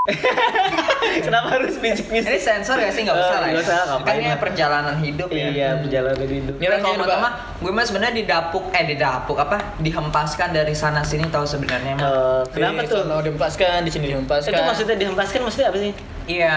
Kenapa 1.20 1.48
harus 1.52 1.76
bisik-bisik? 1.76 2.24
ini 2.26 2.38
sensor 2.38 2.76
gak 2.76 2.92
sih 2.92 3.04
nggak 3.04 3.14
usah 3.14 3.36
lah 3.36 3.46
nggak 3.46 3.52
ya 3.52 3.60
usah, 3.62 3.76
kan 3.76 3.86
ngapain 3.90 4.16
ini 4.16 4.26
lah. 4.26 4.38
perjalanan 4.38 4.96
hidup 4.96 5.28
ya 5.30 5.46
Iya, 5.46 5.68
perjalanan 5.78 6.24
hidup. 6.26 6.54
Nyerah 6.56 6.78
kalau 6.78 6.96
mau 6.96 7.06
Pak. 7.06 7.18
mah 7.18 7.32
gue 7.58 7.70
mah 7.70 7.84
sebenarnya 7.84 8.14
didapuk 8.16 8.64
eh 8.70 8.84
didapuk 8.86 9.36
apa 9.36 9.56
dihempaskan 9.78 10.48
dari 10.50 10.72
sana 10.72 11.00
sini 11.02 11.28
tahu 11.28 11.44
sebenarnya 11.44 11.92
mah 11.94 12.02
Eh, 12.02 12.42
kenapa 12.50 12.80
tuh? 12.84 13.02
Kalau 13.02 13.20
dihempaskan, 13.20 13.78
di 13.82 13.90
sini 13.90 14.04
dihempaskan. 14.08 14.50
Itu 14.50 14.62
maksudnya 14.62 14.96
dihempaskan 14.96 15.38
maksudnya 15.42 15.68
apa 15.68 15.78
sih? 15.78 15.92
iya 16.26 16.54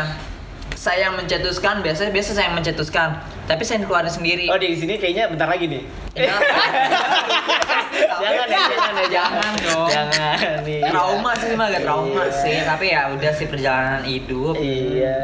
saya 0.74 1.08
yang 1.08 1.16
mencetuskan 1.16 1.80
biasanya 1.80 2.12
biasa 2.12 2.30
saya 2.32 2.46
yang 2.48 2.56
mencetuskan 2.56 3.10
tapi 3.44 3.62
saya 3.62 3.82
keluarin 3.82 4.08
sendiri 4.08 4.48
Oh, 4.48 4.56
di 4.56 4.72
sini 4.72 4.96
kayaknya 4.96 5.28
bentar 5.28 5.46
lagi 5.46 5.68
nih. 5.68 5.84
Enggak. 6.14 6.40
jangan 8.24 8.46
ya, 8.46 8.62
jangan 8.66 8.94
ya, 8.96 9.06
Jangan 9.10 9.54
dong. 9.60 9.88
Jangan 9.88 10.38
nih. 10.64 10.82
trauma 10.86 11.32
sih 11.34 11.48
mah 11.52 11.68
agak 11.68 11.82
trauma 11.84 12.24
Iya. 12.24 12.34
sih 12.34 12.58
tapi 12.64 12.86
ya 12.90 13.02
udah 13.10 13.32
sih 13.32 13.46
perjalanan 13.46 14.04
hidup 14.04 14.56
Iya. 14.56 15.18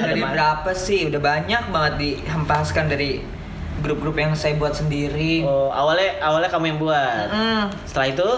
dari 0.00 0.12
Ada 0.14 0.26
berapa 0.26 0.70
sih 0.72 1.00
udah 1.06 1.20
banyak 1.20 1.62
banget 1.68 1.94
dihempaskan 1.96 2.84
dari 2.86 3.24
grup-grup 3.76 4.14
yang 4.14 4.32
saya 4.32 4.54
buat 4.54 4.72
sendiri 4.72 5.42
Oh, 5.42 5.68
awalnya 5.68 6.16
awalnya 6.18 6.48
kamu 6.48 6.64
yang 6.66 6.78
buat. 6.78 7.26
Mm, 7.28 7.62
Setelah 7.84 8.08
itu 8.10 8.28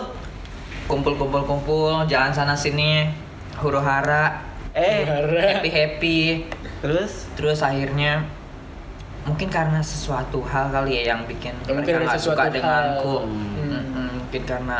kumpul-kumpul-kumpul 0.87 2.07
jalan 2.07 2.31
sana 2.31 2.55
sini 2.55 3.11
huru 3.57 3.79
hara 3.79 4.39
eh 4.71 5.03
happy 5.03 5.67
happy 5.67 6.21
terus 6.79 7.27
terus 7.35 7.59
akhirnya 7.59 8.23
mungkin 9.27 9.49
karena 9.49 9.83
sesuatu 9.83 10.39
hal 10.41 10.71
kali 10.71 11.03
ya 11.03 11.13
yang 11.13 11.27
bikin 11.27 11.51
Ya, 11.63 11.75
mungkin 11.75 11.93
mereka 11.93 12.09
nggak 12.09 12.23
suka 12.23 12.43
hal. 12.43 12.55
denganku 12.55 13.15
Hmm. 13.21 13.67
Mm-mm, 13.67 14.09
mungkin 14.17 14.43
karena 14.45 14.77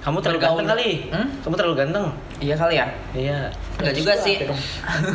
kamu 0.00 0.16
terlalu 0.18 0.40
ganteng 0.40 0.66
kali. 0.66 0.90
Hmm? 1.12 1.28
Kamu 1.38 1.54
terlalu 1.54 1.74
ganteng. 1.76 2.06
iya 2.40 2.54
kali 2.56 2.74
ya 2.74 2.86
Iya. 3.12 3.38
Enggak 3.76 3.94
juga 3.94 4.12
sih. 4.16 4.36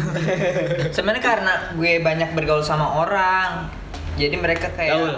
Sebenarnya 0.96 1.24
karena 1.24 1.54
gue 1.74 1.92
banyak 2.00 2.30
bergaul 2.34 2.62
sama 2.62 2.86
orang. 2.96 3.66
Jadi 4.16 4.36
mereka 4.38 4.70
kayak 4.72 4.94
Gaul. 4.96 5.14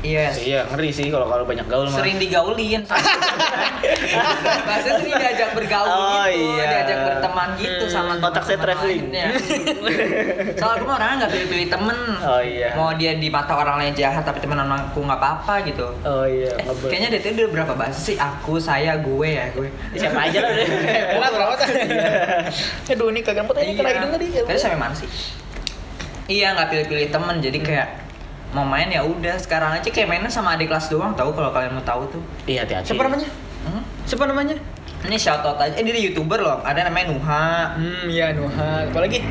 Iya. 0.00 0.32
Iya, 0.32 0.60
ngeri 0.66 0.90
sih 0.90 1.06
kalau 1.08 1.28
kalau 1.28 1.44
banyak 1.44 1.68
gaul 1.68 1.84
mah. 1.84 2.00
Sering 2.00 2.16
digaulin. 2.16 2.80
Bahasa 4.68 4.96
sering 4.96 5.12
diajak 5.12 5.52
bergaul 5.52 5.88
Oh, 5.90 6.24
gitu, 6.24 6.56
iya. 6.56 6.64
diajak 6.66 6.98
berteman 7.04 7.48
gitu 7.56 7.84
Hmm, 7.84 7.92
sama 7.92 8.12
otak 8.18 8.44
saya 8.44 8.58
traveling. 8.58 9.12
Soalnya 10.56 10.74
aku 10.74 10.84
mah 10.84 10.96
orangnya 10.96 11.16
nggak 11.20 11.32
pilih-pilih 11.32 11.68
temen. 11.68 11.98
Oh, 12.20 12.40
iya. 12.40 12.68
Mau 12.74 12.90
dia 12.94 13.12
di 13.14 13.28
mata 13.28 13.52
orang 13.52 13.76
lain 13.76 13.92
jahat 13.92 14.22
tapi 14.22 14.40
sama 14.40 14.64
aku 14.88 15.00
nggak 15.00 15.20
apa-apa 15.20 15.54
gitu. 15.64 15.86
Oh 16.00 16.24
iya, 16.24 16.52
Eh, 16.54 16.74
kayaknya 16.82 17.20
tadi 17.20 17.36
udah 17.36 17.50
berapa 17.52 17.72
bahasa 17.74 18.00
sih? 18.00 18.16
Aku, 18.16 18.56
saya, 18.56 18.96
gue 18.96 19.28
ya, 19.28 19.52
gue. 19.52 19.68
siapa 19.94 20.16
aja 20.22 20.38
lah 20.40 20.50
udah. 20.50 20.66
Elah 21.12 21.30
berapa 21.30 21.54
tadi? 21.56 21.80
Aduh 22.90 23.08
ini 23.08 23.20
kagak 23.20 23.44
potong 23.44 23.64
ini 23.64 23.76
kena 23.76 23.90
hidung 23.92 24.12
tadi. 24.12 24.26
Tadi 24.32 24.58
sampai 24.58 24.78
mana 24.78 24.94
sih? 24.96 25.08
Iya 26.24 26.54
nggak 26.54 26.68
pilih-pilih 26.68 27.08
temen 27.10 27.36
jadi 27.38 27.58
kayak 27.58 27.88
mau 28.50 28.66
main 28.66 28.90
ya 28.90 29.06
udah 29.06 29.38
sekarang 29.38 29.78
aja 29.78 29.88
kayak 29.88 30.10
mainnya 30.10 30.30
sama 30.30 30.58
adik 30.58 30.66
kelas 30.70 30.90
doang 30.90 31.14
tahu 31.14 31.30
kalau 31.34 31.54
kalian 31.54 31.76
mau 31.78 31.84
tahu 31.86 32.02
tuh. 32.10 32.22
Iya, 32.50 32.66
hati-hati. 32.66 32.90
Siapa 32.90 33.02
namanya? 33.06 33.28
Hmm? 33.66 33.82
Siapa 34.06 34.24
namanya? 34.26 34.56
Ini 35.00 35.16
shout 35.16 35.42
out 35.46 35.56
aja. 35.56 35.74
Eh 35.78 35.84
dia 35.86 35.96
youtuber 35.96 36.42
loh. 36.42 36.60
Ada 36.60 36.90
namanya 36.90 37.14
Nuha. 37.14 37.46
Hmm, 37.78 38.06
ya 38.10 38.34
Nuha. 38.36 38.90
Apalagi? 38.90 39.22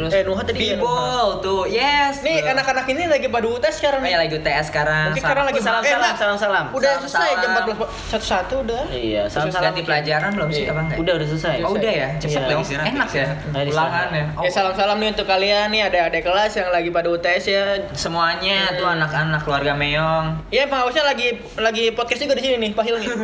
Terus 0.00 0.10
Eh, 0.10 0.24
Nuha 0.24 0.40
tadi 0.40 0.58
ya, 0.62 0.74
B-ball 0.74 1.28
tuh. 1.38 1.68
Yes. 1.68 2.14
Nih 2.20 2.40
tuh. 2.40 2.48
anak-anak 2.50 2.86
ini 2.88 3.04
lagi 3.04 3.28
pada 3.28 3.46
UTS 3.46 3.74
sekarang 3.76 4.00
Oh 4.00 4.04
nih. 4.04 4.10
ya 4.10 4.18
lagi 4.18 4.34
UTS 4.34 4.64
sekarang. 4.66 5.06
Mungkin 5.06 5.20
Sa- 5.20 5.28
sekarang 5.28 5.44
lagi 5.44 5.60
salam, 5.60 5.76
eh, 5.78 5.84
salam, 5.86 6.00
enggak. 6.00 6.16
salam, 6.16 6.36
salam. 6.38 6.64
Udah 6.70 6.88
Salam, 6.90 7.02
selesai 7.04 7.30
jam 7.34 7.50
salam. 7.50 7.66
14 7.68 8.08
satu 8.08 8.24
satu 8.24 8.54
udah. 8.64 8.82
Iya, 8.88 9.22
salam 9.26 9.48
salam. 9.50 9.64
ganti 9.66 9.80
pelajaran 9.82 10.30
belum 10.32 10.48
sih 10.48 10.62
Iya. 10.62 10.72
apa 10.72 10.80
enggak? 10.80 10.98
Udah 10.98 11.12
udah 11.14 11.28
selesai. 11.28 11.56
Oh 11.60 11.72
udah 11.72 11.92
ya, 11.92 12.08
cepet 12.16 12.32
Iya. 12.34 12.48
dong. 12.48 12.62
Istirahat, 12.62 12.88
Enak 12.90 13.10
ya. 13.12 13.26
Ulangan 13.52 14.08
ya. 14.10 14.24
Oh, 14.30 14.40
Ya 14.40 14.50
salam-salam 14.50 14.96
nih 14.96 15.08
untuk 15.10 15.26
kalian 15.26 15.66
nih 15.68 15.82
ada 15.84 15.98
adik 16.06 16.22
kelas 16.22 16.52
yang 16.54 16.70
lagi 16.70 16.88
pada 16.88 17.08
UTS 17.08 17.44
ya. 17.46 17.64
Semuanya 17.92 18.58
tuh 18.74 18.82
Hmm. 18.82 18.96
anak-anak 18.96 19.40
keluarga 19.42 19.72
Meong. 19.74 20.26
Iya, 20.48 20.64
pengawasnya 20.66 21.04
lagi 21.04 21.28
lagi 21.54 21.84
podcast 21.90 22.20
juga 22.20 22.34
di 22.34 22.42
sini 22.42 22.56
nih, 22.58 22.70
Pak 22.72 22.82
Hilmi. 22.82 23.06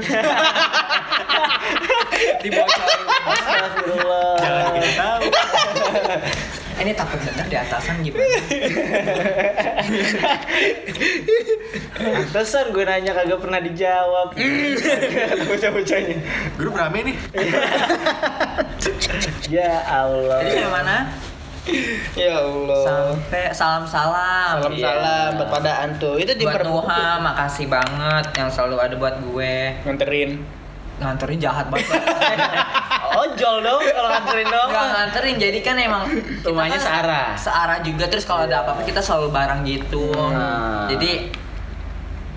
Dibocorin. 2.38 3.00
Astagfirullah. 3.26 4.35
Jangan 4.38 4.71
kita 4.75 4.90
tahu. 4.95 5.23
Eh, 6.76 6.83
Ini 6.83 6.92
takut 6.92 7.16
denger 7.18 7.47
di 7.47 7.56
atasan 7.56 8.04
gimana? 8.04 8.21
Pantesan 11.97 12.68
gue 12.68 12.85
nanya 12.85 13.12
kagak 13.12 13.40
pernah 13.40 13.61
dijawab. 13.61 14.37
Bocah-bocahnya. 15.47 16.16
Grup 16.54 16.75
rame 16.75 16.99
nih. 17.02 17.16
Ya 19.49 19.73
Allah. 19.87 20.38
Jadi 20.42 20.50
sampai 20.54 20.73
mana? 20.75 20.97
ya 22.14 22.33
Allah. 22.38 22.83
Sampai 22.85 23.42
salam-salam. 23.50 24.54
Salam-salam 24.62 25.28
Iya. 25.33 25.37
buat 25.40 25.49
pada 25.50 25.73
antu. 25.83 26.14
Itu 26.14 26.33
tim 26.37 26.47
buat. 26.47 26.62
Nuha, 26.62 27.18
makasih 27.18 27.66
banget 27.66 28.26
yang 28.37 28.49
selalu 28.49 28.76
ada 28.78 28.95
buat 28.95 29.16
gue. 29.18 29.80
nganterin. 29.83 30.45
Nganterin 30.97 31.38
jahat 31.40 31.66
banget. 31.68 31.88
Ojol 33.26 33.56
dong 33.66 33.80
kalau 33.83 34.09
nganterin 34.12 34.47
dong. 34.47 34.68
Enggak 34.71 34.87
nganterin, 34.95 35.37
jadi 35.40 35.59
kan 35.64 35.76
emang 35.78 36.04
Rumahnya 36.47 36.78
kan 36.78 36.87
searah. 36.87 37.26
Searah 37.35 37.78
juga 37.83 38.04
terus 38.06 38.23
kalau 38.23 38.47
ada 38.47 38.62
apa-apa 38.62 38.83
kita 38.87 39.02
selalu 39.02 39.35
bareng 39.35 39.61
gitu. 39.66 40.14
Nah. 40.14 40.87
Jadi 40.87 41.35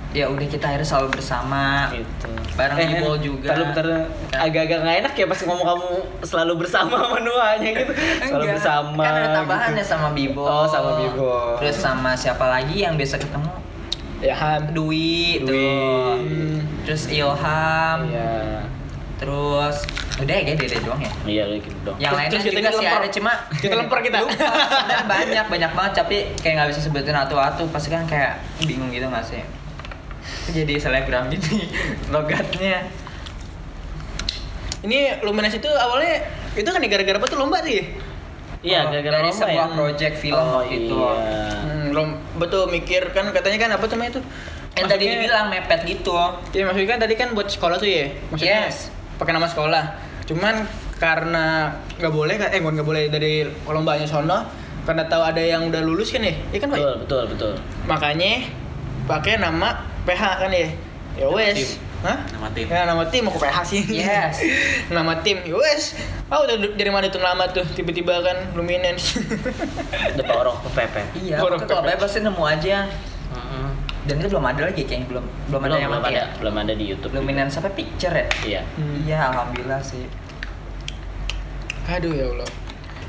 ya 0.10 0.25
udah 0.25 0.48
kita 0.50 0.65
akhirnya 0.74 0.88
selalu 0.89 1.08
bersama. 1.22 1.93
Gitu. 1.93 2.29
Bareng 2.58 2.77
Bibol 2.81 3.15
juga. 3.22 3.53
Bentar, 3.53 3.86
bentar. 3.86 4.38
Agak-agak 4.41 4.77
nggak 4.81 4.98
enak 5.05 5.13
ya 5.13 5.25
pas 5.29 5.39
ngomong 5.46 5.67
kamu 5.69 5.89
selalu 6.25 6.53
bersama 6.65 6.93
sama 6.98 7.17
Nuhanya 7.22 7.69
gitu. 7.77 7.91
Selalu 8.25 8.43
Enggak, 8.43 8.55
bersama. 8.58 9.03
Kan 9.05 9.13
ada 9.13 9.29
tambahannya 9.38 9.84
gitu. 9.86 9.91
sama 9.93 10.08
Bibo. 10.17 10.43
Oh, 10.43 10.65
sama 10.65 10.91
Bibo. 10.98 11.34
Terus 11.62 11.77
sama 11.77 12.12
siapa 12.17 12.46
lagi 12.50 12.81
yang 12.81 12.98
biasa 12.98 13.22
ketemu? 13.22 13.51
Ya 14.19 14.36
Han. 14.36 14.75
Dwi, 14.75 15.46
Dwi. 15.46 15.48
tuh. 15.48 16.13
Terus 16.84 17.03
Ilham. 17.08 18.00
Iya. 18.10 18.78
Terus 19.19 19.77
udah 20.15 20.31
ya 20.31 20.43
kayak 20.43 20.57
Dede 20.57 20.77
doang 20.79 20.99
ya. 20.99 21.11
Iya 21.23 21.43
gitu 21.59 21.75
dong. 21.83 21.97
Yang 21.99 22.13
lainnya 22.15 22.31
Terus 22.31 22.43
kita 22.45 22.55
juga 22.57 22.71
sih 22.71 22.79
lempar. 22.81 22.99
ada 22.99 23.09
cuma 23.11 23.31
Kita 23.53 23.75
lempar 23.75 23.99
kita. 23.99 24.17
Lupa, 24.19 24.33
sebenarnya 24.33 25.05
banyak 25.05 25.45
banyak 25.51 25.71
banget 25.75 25.93
tapi 25.93 26.17
kayak 26.39 26.53
nggak 26.55 26.69
bisa 26.71 26.81
sebutin 26.81 27.15
atu-atu 27.17 27.63
pasti 27.67 27.89
kan 27.89 28.03
kayak 28.05 28.39
bingung 28.63 28.88
gitu 28.89 29.05
nggak 29.05 29.23
sih 29.23 29.43
jadi 30.49 30.73
selebgram 30.77 31.27
gitu 31.33 31.57
logatnya 32.07 32.88
Ini 34.79 35.19
Luminas 35.21 35.51
itu 35.51 35.67
awalnya 35.67 36.23
itu 36.55 36.63
kan 36.63 36.79
gara-gara 36.79 37.17
apa 37.19 37.27
tuh 37.27 37.35
lomba 37.35 37.59
ya? 37.61 37.83
Iya, 38.59 38.79
Oh, 38.81 38.91
gara-gara 38.91 39.15
dari 39.19 39.27
lomba 39.27 39.43
sebuah 39.43 39.67
ya. 39.67 39.75
project 39.75 40.15
film 40.17 40.39
oh, 40.39 40.63
waktu 40.63 40.75
itu. 40.79 40.95
Iya. 40.95 41.43
Hmm, 41.59 41.85
lom, 41.91 42.09
betul 42.35 42.63
mikir 42.67 43.11
kan 43.11 43.27
katanya 43.29 43.57
kan 43.59 43.69
apa 43.75 43.85
namanya 43.91 44.11
itu? 44.15 44.21
yang 44.77 44.88
tadi 44.88 45.03
dibilang 45.03 45.51
mepet 45.51 45.81
gitu 45.83 46.15
Iya 46.55 46.63
maksudnya 46.63 46.88
kan 46.88 46.99
tadi 47.01 47.13
kan 47.13 47.27
buat 47.35 47.51
sekolah 47.51 47.75
tuh 47.75 47.89
ya, 47.89 48.15
maksudnya 48.31 48.71
Yes. 48.71 48.88
Pakai 49.19 49.35
nama 49.35 49.45
sekolah. 49.45 49.83
Cuman 50.25 50.63
karena 50.97 51.75
nggak 51.99 52.13
boleh 52.13 52.35
kan, 52.39 52.49
eh 52.49 52.59
bukan 52.63 52.73
nggak 52.79 52.88
boleh 52.88 53.03
dari 53.11 53.43
lombanya 53.67 54.07
sono, 54.07 54.47
karena 54.88 55.03
tahu 55.05 55.21
ada 55.21 55.43
yang 55.43 55.67
udah 55.67 55.83
lulus 55.83 56.09
kan 56.09 56.23
ya, 56.23 56.33
ya 56.49 56.57
kan 56.57 56.71
pak. 56.71 56.79
Betul, 56.79 56.95
betul, 57.03 57.23
betul. 57.35 57.53
Makanya 57.85 58.47
pakai 59.05 59.38
nama 59.38 59.83
PH 60.07 60.23
kan 60.47 60.51
ya. 60.51 60.69
Ya 61.17 61.25
Nama 61.27 61.35
wes. 61.35 61.57
tim. 61.57 61.69
Hah? 61.99 62.17
Nama 62.31 62.47
tim. 62.55 62.65
Ya 62.71 62.81
nama 62.88 63.03
tim 63.11 63.21
mau 63.27 63.33
ke 63.35 63.39
PH 63.43 63.57
sih. 63.67 63.81
Yes. 63.91 64.39
nama 64.95 65.19
tim. 65.19 65.43
Ya 65.43 65.55
wes. 65.57 65.99
Ah 66.31 66.39
udah 66.39 66.55
dari 66.79 66.88
mana 66.93 67.11
itu 67.11 67.19
nama 67.19 67.43
tuh 67.51 67.65
tiba-tiba 67.75 68.23
kan 68.23 68.55
Luminance. 68.55 69.19
The 70.15 70.23
power 70.23 70.47
of 70.47 70.63
PP. 70.71 70.95
iya 71.27 71.43
kalau 71.43 71.60
pepet. 71.60 71.75
apa 71.75 71.99
pasti 71.99 72.23
nemu 72.23 72.39
aja 72.39 72.88
dan 74.01 74.15
itu 74.15 74.27
belum 74.27 74.45
ada 74.45 74.62
lagi 74.63 74.81
kayaknya 74.81 75.07
belum 75.09 75.25
belum, 75.47 75.59
ada 75.59 75.67
Belum, 75.67 75.79
yang 75.79 75.91
belum 75.91 76.03
ada, 76.03 76.13
ya? 76.13 76.25
belum 76.38 76.55
ada 76.57 76.73
di 76.73 76.85
YouTube. 76.85 77.12
Luminance 77.13 77.53
apa 77.55 77.69
picture 77.69 78.12
ya 78.12 78.25
Iya. 78.41 78.62
Hmm. 78.73 78.95
iya 79.01 79.17
alhamdulillah 79.27 79.81
sih 79.81 80.05
Aduh 81.89 82.12
ya 82.12 82.25
Allah. 82.27 82.49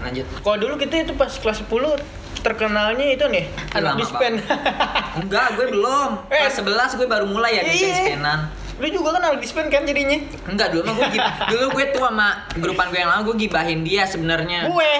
lanjut 0.00 0.24
Kalau 0.34 0.56
dulu 0.58 0.74
kita 0.76 0.94
itu 1.02 1.12
pas 1.12 1.28
kelas 1.30 1.60
10 1.60 2.00
terkenalnya 2.40 3.04
itu 3.06 3.24
nih 3.26 3.44
Ih, 3.44 3.76
anak 3.76 3.92
lama 3.92 4.00
dispen. 4.00 4.32
enggak 5.20 5.46
gue 5.54 5.66
belum 5.68 6.10
Eh. 6.26 6.40
kelas 6.40 6.56
11 6.58 6.96
gue 6.96 7.06
baru 7.06 7.26
mulai 7.26 7.52
ya 7.54 7.62
di 7.62 7.76
Iya. 7.76 7.86
dispenan 7.86 8.40
Lu 8.80 8.88
juga 8.88 9.12
kan 9.12 9.22
anak 9.22 9.44
dispen 9.44 9.68
kan 9.68 9.84
jadinya. 9.84 10.16
Enggak 10.46 10.72
dulu 10.72 10.88
mah 10.88 10.94
gue 10.96 11.08
gib- 11.12 11.28
dulu 11.52 11.64
gue 11.70 11.84
tuh 11.90 12.00
sama 12.00 12.28
grupan 12.54 12.88
gue 12.88 12.96
yang 12.98 13.12
lama 13.12 13.22
gue 13.22 13.36
gibahin 13.38 13.84
dia 13.84 14.02
sebenarnya. 14.04 14.64
Gue. 14.66 14.92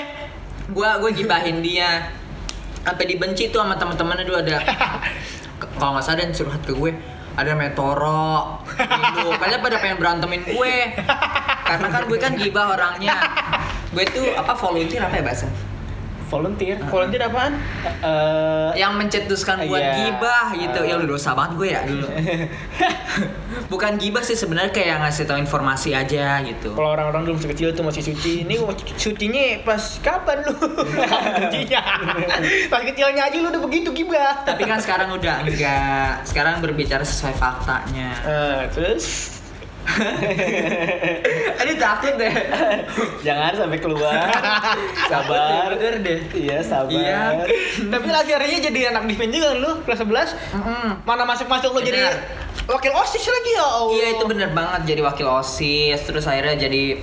Gue 0.68 0.84
gue 1.00 1.10
gibahin 1.16 1.58
dia. 1.58 2.12
Sampai 2.78 3.08
dibenci 3.08 3.48
tuh 3.48 3.56
sama 3.58 3.74
teman-temannya 3.74 4.22
dulu 4.22 4.36
ada. 4.38 4.60
Kalau 5.80 5.96
nggak 5.96 6.04
salah 6.04 6.20
yang 6.20 6.36
curhat 6.36 6.60
ke 6.60 6.76
gue 6.76 6.92
ada 7.40 7.56
Metoro, 7.56 8.60
Indo, 8.76 9.32
kalian 9.32 9.60
pada 9.64 9.76
pengen 9.80 9.96
berantemin 9.96 10.44
gue. 10.44 10.74
Karena 11.64 11.88
kan 11.88 12.02
gue 12.04 12.18
kan 12.20 12.32
gibah 12.36 12.76
orangnya. 12.76 13.16
Gue 13.96 14.04
tuh 14.04 14.36
apa 14.36 14.52
volunteer 14.60 15.00
apa 15.00 15.16
ya 15.16 15.24
bahasa 15.24 15.48
Volunteer. 16.30 16.78
Volunteer 16.86 17.22
apaan? 17.22 17.58
Eh, 18.00 18.70
yang 18.76 18.94
mencetuskan 18.94 19.66
buat 19.66 19.76
Iya. 19.76 19.94
gibah 20.00 20.46
gitu 20.54 20.80
ya 20.80 20.94
lu 20.94 21.10
dosa 21.10 21.34
banget 21.34 21.52
gue 21.52 21.68
ya 21.68 21.80
dulu 21.82 22.06
bukan 23.72 23.92
gibah 23.96 24.22
sih 24.22 24.34
sebenarnya 24.34 24.70
kayak 24.70 24.96
ngasih 25.00 25.24
tahu 25.24 25.38
informasi 25.38 25.90
aja 25.92 26.38
gitu 26.40 26.70
Kalau 26.70 26.90
orang-orang 26.92 27.22
dulu 27.24 27.34
masih 27.36 27.50
kecil 27.50 27.68
tuh 27.72 27.82
masih 27.82 28.02
suci. 28.04 28.46
Ini 28.46 28.54
sucinya 28.94 29.42
pas 29.60 29.82
kapan 29.98 30.38
lu? 30.44 30.54
Sucinya. 31.40 31.82
pas 32.68 32.80
kecilnya 32.80 33.22
aja 33.24 33.36
lu 33.36 33.50
udah 33.50 33.62
begitu 33.62 33.90
gibah. 33.92 34.42
tapi 34.42 34.62
kan 34.64 34.78
sekarang 34.78 35.10
udah 35.12 35.42
enggak 35.42 36.22
sekarang 36.24 36.60
berbicara 36.60 37.02
sesuai 37.02 37.34
faktanya 37.34 38.10
Eh, 38.22 38.62
terus 38.70 39.36
Aduh 41.60 41.76
takut 41.76 42.14
deh 42.16 42.32
Jangan 43.20 43.52
sampai 43.54 43.78
keluar. 43.78 44.28
sabar. 45.12 45.74
bener 45.76 45.94
deh 46.00 46.20
Iya, 46.32 46.58
sabar. 46.62 46.92
Iya. 46.92 47.44
tapi 47.88 48.08
akhirnya 48.08 48.58
jadi 48.70 48.80
anak 48.92 49.04
dispen 49.06 49.30
juga 49.30 49.56
lu 49.56 49.80
kelas 49.84 50.00
11. 50.04 51.04
Mana 51.04 51.22
masuk-masuk 51.24 51.74
lu 51.74 51.80
jadi 51.80 52.12
wakil 52.66 52.92
OSIS 52.92 53.24
lagi 53.24 53.50
ya 53.52 53.64
Allah. 53.64 53.92
iya 53.92 54.06
itu 54.14 54.24
bener 54.26 54.50
banget 54.52 54.94
jadi 54.94 55.02
wakil 55.02 55.26
osis 55.26 56.00
terus 56.06 56.22
akhirnya 56.22 56.54
jadi 56.60 57.02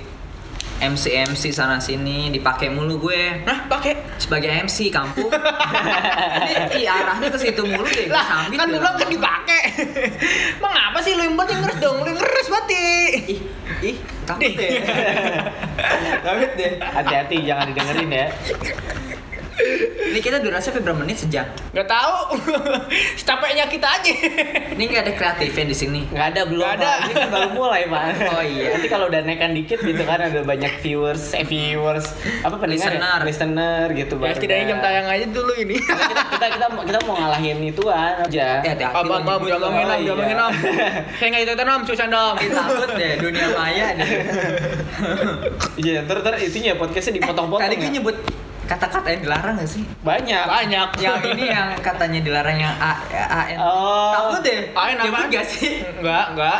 MC 0.78 1.10
MC 1.26 1.50
sana 1.50 1.82
sini 1.82 2.30
dipakai 2.30 2.70
mulu 2.70 3.02
gue. 3.02 3.42
Hah, 3.42 3.66
pakai? 3.66 3.98
Sebagai 4.14 4.46
MC 4.46 4.94
kampung. 4.94 5.26
Ini 6.78 6.86
iya, 6.86 7.02
arahnya 7.02 7.28
ke 7.34 7.38
situ 7.38 7.66
mulu 7.66 7.86
deh 7.90 8.06
lah 8.06 8.22
sambit 8.22 8.62
kan 8.62 8.70
bilang 8.70 8.94
kan 8.94 9.08
dipakai. 9.10 9.62
Emang 10.62 10.74
apa 10.74 10.98
sih 11.02 11.18
lu 11.18 11.26
yang 11.26 11.34
buat 11.34 11.50
yang 11.50 11.66
ngeres 11.66 11.78
dong? 11.82 11.96
Lu 12.02 12.06
yang 12.06 12.18
ngeres 12.18 12.46
berarti 12.46 12.82
ih 13.26 13.40
ih 13.82 13.96
takut 14.22 14.52
deh. 14.54 14.70
Takut 16.26 16.50
deh. 16.58 16.72
Hati-hati 16.78 17.36
jangan 17.46 17.64
didengerin 17.70 18.10
ya. 18.10 18.26
Ini 20.08 20.20
kita 20.24 20.38
durasi 20.40 20.72
berapa 20.72 20.96
menit 20.96 21.20
sejam 21.20 21.46
nggak 21.74 21.88
tahu 21.88 22.16
capeknya 23.28 23.64
kita 23.68 23.86
aja 23.86 24.12
ini 24.74 24.82
nggak 24.88 25.02
ada 25.04 25.12
kreatifnya 25.14 25.66
di 25.68 25.76
sini 25.76 26.00
Nggak 26.08 26.26
ada 26.34 26.42
belum. 26.48 26.64
Nggak 26.64 26.74
ada. 26.80 26.92
Ini 27.04 27.12
kan 27.14 27.28
baru 27.30 27.48
mulai, 27.52 27.82
Pak. 27.86 28.02
Oh, 28.32 28.42
iya. 28.42 28.66
Nanti 28.74 28.88
kalau 28.88 29.06
udah 29.12 29.20
naikkan 29.22 29.52
dikit 29.52 29.78
gitu 29.82 30.02
kan 30.02 30.18
ada 30.18 30.40
banyak 30.40 30.72
viewers, 30.80 31.36
eh 31.36 31.44
viewers, 31.44 32.06
apa 32.40 32.56
pendengar 32.56 32.90
Listener. 32.96 33.18
ya? 33.20 33.26
Listener 33.26 33.86
gitu 33.94 34.14
ya 34.18 34.34
setidaknya 34.34 34.64
dah. 34.64 34.70
jam 34.70 34.78
tayang 34.84 35.06
aja 35.08 35.26
dulu 35.30 35.52
ini 35.56 35.76
kita, 35.80 36.22
kita 36.36 36.46
kita 36.58 36.66
mau 36.70 36.82
kita 36.84 36.98
mau 37.08 37.14
ngalahin 37.18 37.58
ituan 37.64 38.14
aja. 38.24 38.46
Eh, 38.62 38.70
hati-hati 38.72 38.84
apa 38.84 39.00
apa 39.02 39.08
lo. 39.08 39.18
ngomongin 39.24 39.62
om 39.62 39.70
iya. 39.72 39.96
dia 39.98 40.10
ngomongin 40.12 40.38
om 40.38 40.54
saya 41.18 41.28
nggak 41.32 41.42
itu 41.42 41.52
om 41.58 41.82
susah 41.84 42.06
dom 42.08 42.34
Makin 42.38 42.50
takut 42.54 42.90
deh 42.94 43.12
dunia 43.18 43.46
maya 43.56 43.86
deh 43.96 44.10
Iya, 45.78 46.02
ntar 46.04 46.16
ntar 46.22 46.34
itunya 46.42 46.74
podcastnya 46.74 47.22
dipotong-potong. 47.22 47.62
tadi 47.62 47.74
gue 47.78 47.88
ya. 47.88 47.92
nyebut 47.98 48.16
kata-kata 48.68 49.08
yang 49.08 49.22
dilarang 49.24 49.54
gak 49.56 49.70
sih 49.70 49.82
banyak. 50.04 50.44
banyak 50.44 50.88
yang 51.00 51.18
ini 51.24 51.44
yang 51.48 51.68
katanya 51.80 52.20
dilarang 52.20 52.58
yang 52.60 52.74
A, 52.76 52.92
A 53.08 53.42
N 53.48 53.58
Oh. 53.58 54.12
takut 54.12 54.40
deh 54.44 54.68
A, 54.76 54.82
N 54.92 54.98
apaan? 55.00 55.26
gak 55.32 55.46
sih 55.48 55.80
enggak 55.98 56.36
enggak 56.36 56.56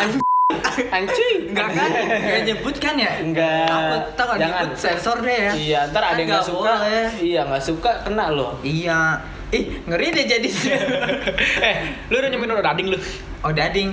Anjing. 0.89 1.53
Enggak 1.53 1.69
kan? 1.77 1.91
Enggak 1.93 2.43
nyebut 2.49 2.77
kan 2.81 2.95
ya? 2.97 3.13
Enggak. 3.21 3.69
Takut, 3.69 4.03
takut 4.17 4.37
Jangan. 4.41 4.65
nyebut 4.65 4.71
sensor 4.81 5.17
deh 5.21 5.37
ya. 5.37 5.53
Iya, 5.53 5.81
ntar 5.93 6.03
ada 6.09 6.17
yang 6.17 6.29
nggak 6.33 6.41
nggak 6.41 6.49
suka. 6.49 6.73
Iya, 7.21 7.41
nggak 7.45 7.65
suka 7.69 7.91
kena 8.07 8.27
loh. 8.33 8.53
Iya. 8.65 9.01
Ih, 9.53 9.65
ngeri 9.85 10.07
deh 10.13 10.25
jadi. 10.25 10.49
eh 11.69 11.77
lu 12.09 12.15
udah 12.21 12.31
nyemin 12.33 12.49
udah 12.53 12.65
dading 12.65 12.87
lu 12.93 12.99
oh, 13.45 13.53
dading. 13.53 13.91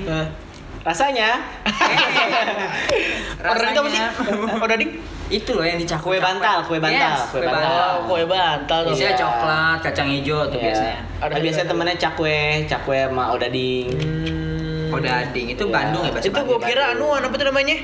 Rasanya 0.85 1.29
Order 3.41 3.67
itu 3.67 3.79
apa 3.79 3.89
sih? 3.89 4.01
Rasanya- 4.01 4.61
Order 4.61 4.77
ding? 4.77 4.91
Itu 5.25 5.57
loh 5.57 5.65
yang 5.65 5.81
dicakwe. 5.81 6.05
Kue 6.05 6.19
bantal, 6.21 6.61
kue 6.61 6.77
bantal, 6.77 7.17
Yes, 7.17 7.25
kue 7.27 7.41
kue 7.41 7.49
bantal. 7.49 7.65
bantal. 7.65 7.89
Oh, 7.89 7.97
kue 8.05 8.23
bantal 8.23 8.79
tuh. 8.85 8.89
Biasanya 8.93 9.09
Iya. 9.09 9.17
coklat, 9.17 9.77
kacang 9.81 10.07
hijau 10.07 10.39
tuh 10.45 10.57
Iya. 10.57 10.65
biasanya. 10.69 10.97
Ada 11.17 11.33
biasanya 11.41 11.67
temennya 11.67 11.95
cakwe, 11.97 12.37
cakwe 12.63 12.97
sama 13.03 13.23
odading. 13.33 13.87
Hmm. 13.89 14.93
Oh 14.93 15.01
dading 15.01 15.47
itu 15.49 15.63
Iya. 15.65 15.73
Bandung 15.73 16.03
ya 16.05 16.11
bahasa 16.13 16.27
Itu 16.29 16.39
gua 16.39 16.59
kira 16.61 16.83
anuan 16.93 17.21
apa 17.21 17.33
tuh 17.33 17.47
namanya? 17.49 17.75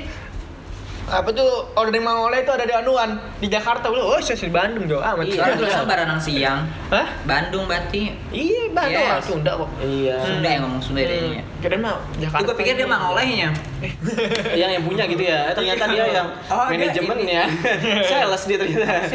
Apa 1.12 1.28
tuh 1.28 1.44
order 1.76 1.92
yang 1.92 2.04
Mangoleh 2.04 2.40
itu 2.40 2.48
ada 2.48 2.64
di 2.64 2.72
Anuan 2.72 3.10
di 3.36 3.46
Jakarta. 3.46 3.86
Gua, 3.86 4.00
oh, 4.06 4.18
saya 4.18 4.32
di 4.34 4.48
Bandung 4.48 4.88
jauh 4.88 4.98
amat. 4.98 5.28
Iya, 5.28 5.44
tulisan- 5.52 5.84
Baranang 5.84 6.16
Siang. 6.16 6.64
Hah? 6.88 7.04
Bandung 7.22 7.68
berarti. 7.68 8.16
Iya, 8.32 8.72
Bandung 8.72 8.96
Yes. 8.96 9.12
orang 9.12 9.22
Sunda 9.22 9.50
kok. 9.54 9.68
Iya. 9.78 10.16
Sunda 10.18 10.48
yang 10.48 10.62
ngomong 10.64 10.80
Sunda 10.80 11.00
Hmm. 11.00 11.12
deh. 11.12 11.44
Kirain 11.60 11.80
mah 11.80 11.94
Jakarta. 12.16 12.40
Itu 12.40 12.46
gue 12.48 12.56
pikir 12.58 12.74
dia 12.74 12.88
mangolehnya. 12.88 13.48
yang 14.60 14.70
yang 14.72 14.82
punya 14.82 15.04
gitu 15.04 15.22
ya. 15.22 15.52
Eh, 15.52 15.54
ternyata 15.54 15.84
dia 15.86 16.04
yang 16.10 16.28
Oh, 16.48 16.64
dia 16.66 16.88
manajemennya. 16.88 17.42
Sales 18.08 18.42
dia 18.48 18.56
ternyata. 18.56 19.12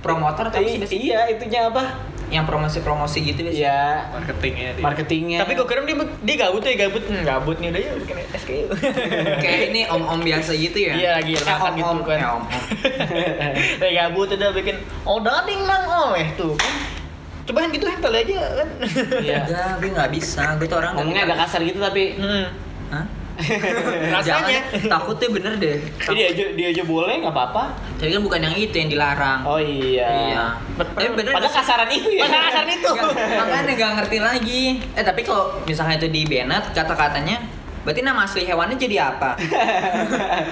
Promotor 0.00 0.44
atau 0.48 0.60
apa 0.60 0.64
sih 0.64 0.76
I- 0.76 0.80
biasanya? 0.80 1.00
iya, 1.00 1.20
itunya 1.30 1.60
apa? 1.64 1.82
Yang 2.34 2.44
promosi-promosi 2.50 3.18
gitu 3.22 3.40
biasanya. 3.46 3.62
Iya, 3.62 3.82
Marketingnya 4.10 4.68
dia. 4.74 4.82
marketingnya. 4.82 5.38
Tapi 5.46 5.52
gua 5.54 5.66
kira 5.70 5.80
dia 5.86 5.96
dia 6.02 6.36
gabut 6.42 6.62
ya, 6.66 6.74
gabut. 6.74 7.02
Hmm, 7.06 7.22
gabut 7.22 7.56
nih 7.62 7.68
udah 7.70 7.80
ya 7.80 7.92
bikin 7.94 8.16
SKU. 8.34 8.66
Kayak 9.46 9.60
ini 9.70 9.80
om-om 9.86 10.18
biasa 10.18 10.50
gitu 10.52 10.78
ya. 10.82 10.92
Iya, 10.98 11.10
lagi 11.22 11.32
eh, 11.38 11.46
makan 11.46 11.72
gitu 11.78 11.86
om-om. 11.86 11.98
kan. 12.02 12.18
Ya, 12.18 12.28
om-om. 12.34 12.62
Kayak 13.80 13.94
gabut 13.94 14.28
udah 14.34 14.50
bikin 14.50 14.76
oh 15.06 15.18
dading 15.22 15.62
mang 15.62 15.84
oh 15.86 16.10
eh 16.12 16.28
tuh 16.34 16.58
kan. 16.58 16.74
Coba 17.44 17.58
yang 17.62 17.72
gitu 17.76 17.84
kali 18.00 18.18
aja 18.24 18.36
kan. 18.58 18.68
Iya. 19.22 19.38
Enggak, 19.46 19.70
gue 19.78 19.90
nggak 19.94 20.10
bisa. 20.10 20.42
Gue 20.58 20.66
tuh 20.66 20.78
orang 20.80 20.92
Ngomongnya 20.98 21.22
agak 21.28 21.38
kasar 21.46 21.60
gitu 21.62 21.78
tapi 21.78 22.18
Hmm. 22.18 22.46
Hah? 22.90 23.04
Rasanya. 24.14 24.62
Jangan, 24.70 24.88
takutnya 24.88 25.28
bener 25.34 25.52
deh. 25.58 25.76
Eh, 25.82 26.14
dia 26.14 26.26
aja 26.30 26.44
dia 26.54 26.66
aja 26.70 26.82
boleh 26.86 27.14
nggak 27.24 27.34
apa-apa. 27.34 27.74
Tapi 27.98 28.10
kan 28.14 28.22
bukan 28.22 28.40
yang 28.46 28.54
itu 28.54 28.74
yang 28.74 28.90
dilarang. 28.90 29.40
Oh 29.42 29.58
iya. 29.58 30.06
Iya. 30.06 30.44
Tapi 30.78 31.08
bener 31.12 31.32
Padahal 31.34 31.42
nggak 31.42 31.52
sih? 31.52 31.60
kasaran 31.60 31.88
itu 31.90 32.08
ya. 32.14 32.22
Padahal 32.24 32.44
kasaran 32.46 32.70
itu. 32.70 32.90
Nggak, 32.94 33.10
makanya 33.40 33.72
nggak 33.74 33.92
ngerti 33.98 34.18
lagi. 34.22 34.62
Eh 34.94 35.04
tapi 35.04 35.20
kalau 35.26 35.44
misalnya 35.66 35.94
itu 35.98 36.08
di 36.08 36.22
Bennett 36.26 36.64
kata-katanya 36.72 37.38
Berarti 37.84 38.00
nama 38.00 38.24
asli 38.24 38.48
hewannya 38.48 38.80
jadi 38.80 39.12
apa? 39.12 39.36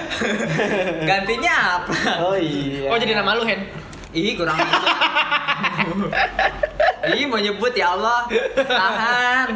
Gantinya 1.09 1.81
apa? 1.81 1.97
Oh 2.29 2.37
iya. 2.37 2.93
Oh 2.93 2.97
jadi 3.01 3.17
nama 3.17 3.33
lu 3.33 3.41
Hen. 3.41 3.65
Ih 4.13 4.37
kurang. 4.37 4.53
Ih 7.03 7.27
mau 7.27 7.35
nyebut 7.35 7.75
ya 7.75 7.91
Allah. 7.93 8.23
Tahan. 8.55 9.47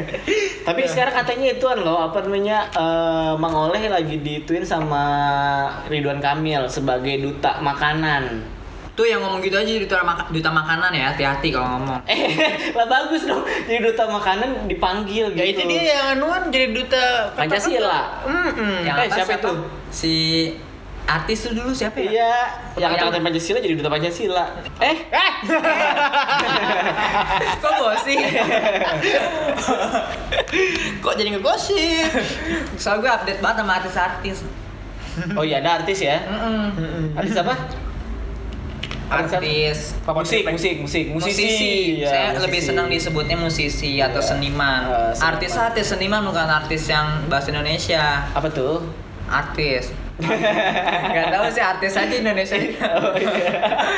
Tapi 0.68 0.80
sekarang 0.84 1.14
katanya 1.16 1.46
ituan 1.50 1.80
loh, 1.80 1.96
apa 1.98 2.20
namanya, 2.20 2.68
eh, 2.68 3.32
Mang 3.34 3.56
Oleh 3.56 3.88
lagi 3.88 4.20
dituin 4.20 4.60
sama 4.60 5.02
Ridwan 5.88 6.20
Kamil 6.20 6.68
sebagai 6.68 7.16
duta 7.18 7.56
makanan. 7.58 8.44
Tuh 8.92 9.08
yang 9.08 9.24
ngomong 9.24 9.40
gitu 9.40 9.56
aja 9.56 9.72
duta, 9.72 10.04
maka- 10.04 10.28
duta 10.28 10.52
makanan 10.52 10.92
ya, 10.92 11.16
hati-hati 11.16 11.48
kalau 11.48 11.80
ngomong. 11.80 12.04
Eh, 12.04 12.36
lah 12.76 12.84
bagus 12.84 13.24
dong. 13.24 13.40
Jadi 13.64 13.80
duta 13.80 14.04
makanan 14.04 14.68
dipanggil 14.68 15.32
gitu. 15.32 15.40
Ya 15.40 15.46
itu 15.48 15.62
dia 15.64 15.82
yang 15.96 16.20
anuan 16.20 16.52
jadi 16.52 16.76
duta 16.76 17.32
Pancasila. 17.32 18.20
Hmm. 18.28 18.84
Yang 18.84 18.96
Eh, 19.00 19.08
apa, 19.08 19.14
siapa 19.16 19.32
itu? 19.40 19.52
Si 19.88 20.14
artis 21.04 21.38
tuh 21.42 21.52
dulu 21.52 21.70
siapa 21.70 21.98
ya? 21.98 22.08
Iya, 22.08 22.32
yang 22.78 22.92
Yang- 22.92 23.10
kata 23.10 23.20
Pancasila 23.20 23.58
jadi 23.58 23.74
duta 23.74 23.88
Pancasila. 23.88 24.44
Eh, 24.78 24.96
Eh. 25.04 25.32
Kok 27.58 27.72
bosi? 27.76 28.16
Kok 30.98 31.14
jadi 31.14 31.28
ngegosip? 31.32 32.06
Soalnya 32.76 33.00
gue 33.00 33.10
update 33.12 33.40
banget 33.40 33.56
sama 33.58 33.72
artis-artis. 33.76 34.38
oh 35.36 35.44
iya 35.44 35.60
ada 35.60 35.78
artis 35.78 35.98
ya. 36.00 36.16
Artis 37.12 37.36
apa? 37.36 37.54
Artis 39.12 39.92
Musik, 40.08 40.48
musik, 40.48 40.74
musik, 40.80 41.04
musisi. 41.12 41.44
Iya, 42.00 42.08
Saya 42.08 42.26
musisi. 42.32 42.42
lebih 42.48 42.60
senang 42.64 42.86
disebutnya 42.88 43.36
musisi 43.36 44.00
atau 44.00 44.18
Iya. 44.18 44.28
seniman. 44.32 44.80
Seniman. 45.12 45.28
Artis 45.28 45.52
artis 45.52 45.86
seniman 45.86 46.24
bukan 46.24 46.48
artis 46.48 46.88
yang 46.88 47.28
bahasa 47.28 47.52
Indonesia. 47.52 48.24
Apa 48.32 48.48
tuh? 48.48 48.88
Artis. 49.28 49.92
Gak 50.22 51.26
tahu 51.34 51.46
sih 51.50 51.62
artis 51.62 51.92
aja 51.98 52.14
Indonesia. 52.14 52.56
Oh, 52.98 53.14
iya. 53.18 53.50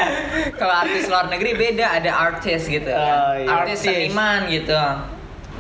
Kalau 0.60 0.74
artis 0.84 1.06
luar 1.08 1.28
negeri 1.28 1.52
beda, 1.54 2.00
ada 2.00 2.10
artis 2.10 2.66
gitu. 2.66 2.90
Oh, 2.90 2.98
kan. 2.98 3.40
iya. 3.40 3.48
Artis 3.50 3.78
Artis. 3.84 3.88
seniman 3.88 4.40
gitu. 4.48 4.80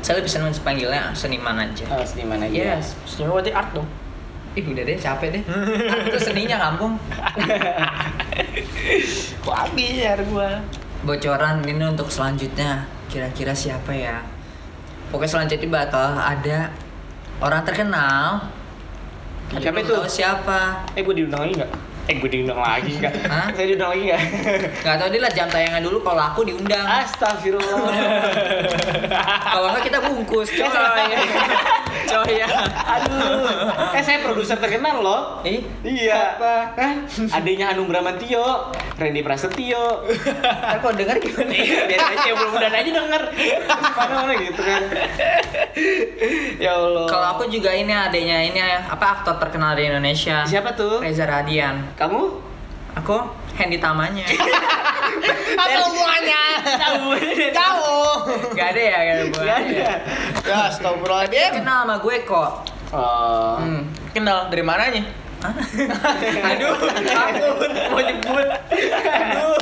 Saya 0.04 0.20
lebih 0.20 0.30
senang 0.32 0.52
panggilnya 0.60 1.12
seniman 1.16 1.56
aja. 1.56 1.84
Oh, 1.88 2.04
seniman 2.04 2.40
aja. 2.44 2.80
Yes. 2.80 2.96
Senyum 3.08 3.36
berarti 3.36 3.52
art 3.52 3.70
dong. 3.72 3.88
Ih 4.54 4.62
udah 4.62 4.84
deh 4.86 4.96
capek 4.96 5.28
deh. 5.34 5.42
Art 5.90 6.04
itu 6.08 6.20
seninya 6.20 6.56
kampung. 6.60 6.92
Kok 9.44 9.56
habis 9.56 9.96
ya 9.96 10.12
gua. 10.28 10.60
bocoran 11.04 11.60
ini 11.68 11.84
untuk 11.84 12.08
selanjutnya 12.08 12.88
kira-kira 13.12 13.52
siapa 13.52 13.92
ya 13.92 14.24
pokoknya 15.12 15.30
selanjutnya 15.36 15.68
bakal 15.68 16.16
ada 16.16 16.72
orang 17.44 17.60
terkenal 17.62 18.40
Siapa 19.56 19.78
itu? 19.80 19.92
tahu 19.92 20.06
siapa 20.06 20.58
Eh, 20.94 21.02
gue 21.02 21.14
diundang 21.14 21.42
lagi 21.42 21.54
nggak? 21.56 21.70
Eh, 22.04 22.14
gue 22.20 22.28
diundang 22.28 22.60
lagi 22.60 22.90
nggak? 23.00 23.14
Hah? 23.32 23.48
Saya 23.50 23.66
diundang 23.66 23.90
lagi 23.94 24.02
nggak? 24.06 24.22
nggak 24.84 24.96
tahu 25.00 25.08
dia 25.08 25.20
lah 25.20 25.32
jam 25.32 25.48
tayangan 25.48 25.80
dulu 25.80 25.98
kalau 26.00 26.22
aku 26.22 26.40
diundang 26.44 26.84
Astagfirullah. 26.84 27.80
kalau 29.44 29.66
nggak 29.72 29.84
kita 29.88 29.98
bungkus 30.00 30.48
coy 30.52 30.68
coy 32.06 32.32
ya 32.36 32.48
Aduh. 32.86 33.48
Eh, 33.90 34.02
saya 34.02 34.18
produser 34.20 34.56
terkenal 34.56 35.00
loh. 35.00 35.20
ih 35.42 35.62
Iya. 35.80 36.36
Siapa? 36.36 36.54
Hah? 36.74 36.94
Adiknya 37.32 37.70
Hanung 37.70 37.86
Bramantio, 37.86 38.70
Randy 38.94 39.20
Prasetyo. 39.20 40.04
ntar 40.60 40.78
kalau 40.78 40.94
denger 40.94 41.16
gimana 41.18 41.52
Biar 41.84 42.00
aja 42.10 42.30
mudah-mudahan 42.32 42.74
aja 42.76 42.90
denger. 42.92 43.22
Mana-mana 43.94 44.32
gitu 44.36 44.60
kan. 44.60 44.82
Ya 46.56 46.72
Allah. 46.72 47.06
kalau 47.06 47.26
aku 47.34 47.42
juga 47.48 47.70
ini 47.70 47.90
adanya 47.90 48.38
ini 48.40 48.58
apa 48.62 49.18
aktor 49.18 49.36
terkenal 49.36 49.74
di 49.74 49.84
Indonesia 49.84 50.46
Siapa 50.46 50.72
tuh? 50.72 51.02
Reza 51.02 51.24
Radian 51.24 51.82
Kamu? 51.94 52.22
aku 52.94 53.16
Hendy 53.54 53.82
Tamanya 53.82 54.22
apa 55.58 55.78
hubungannya? 55.82 56.23
Gak 58.64 58.72
ada 58.72 58.80
ya 58.80 58.96
gak 58.96 59.14
ada 59.14 59.24
Gak 59.28 59.56
ada. 59.60 59.88
Ya, 60.42 60.56
astagfirullahaladzim. 60.66 61.52
kenal 61.54 61.78
sama 61.84 61.96
gue 61.98 62.16
kok 62.24 62.50
Oh. 62.90 63.58
hmm. 63.58 63.82
Kenal 64.10 64.46
dari 64.48 64.62
mananya? 64.62 65.02
Hah? 65.42 65.50
Aduh, 66.48 66.72
takut 67.02 67.58
mau 67.90 67.98
nyebut. 67.98 68.46
Aduh. 69.02 69.58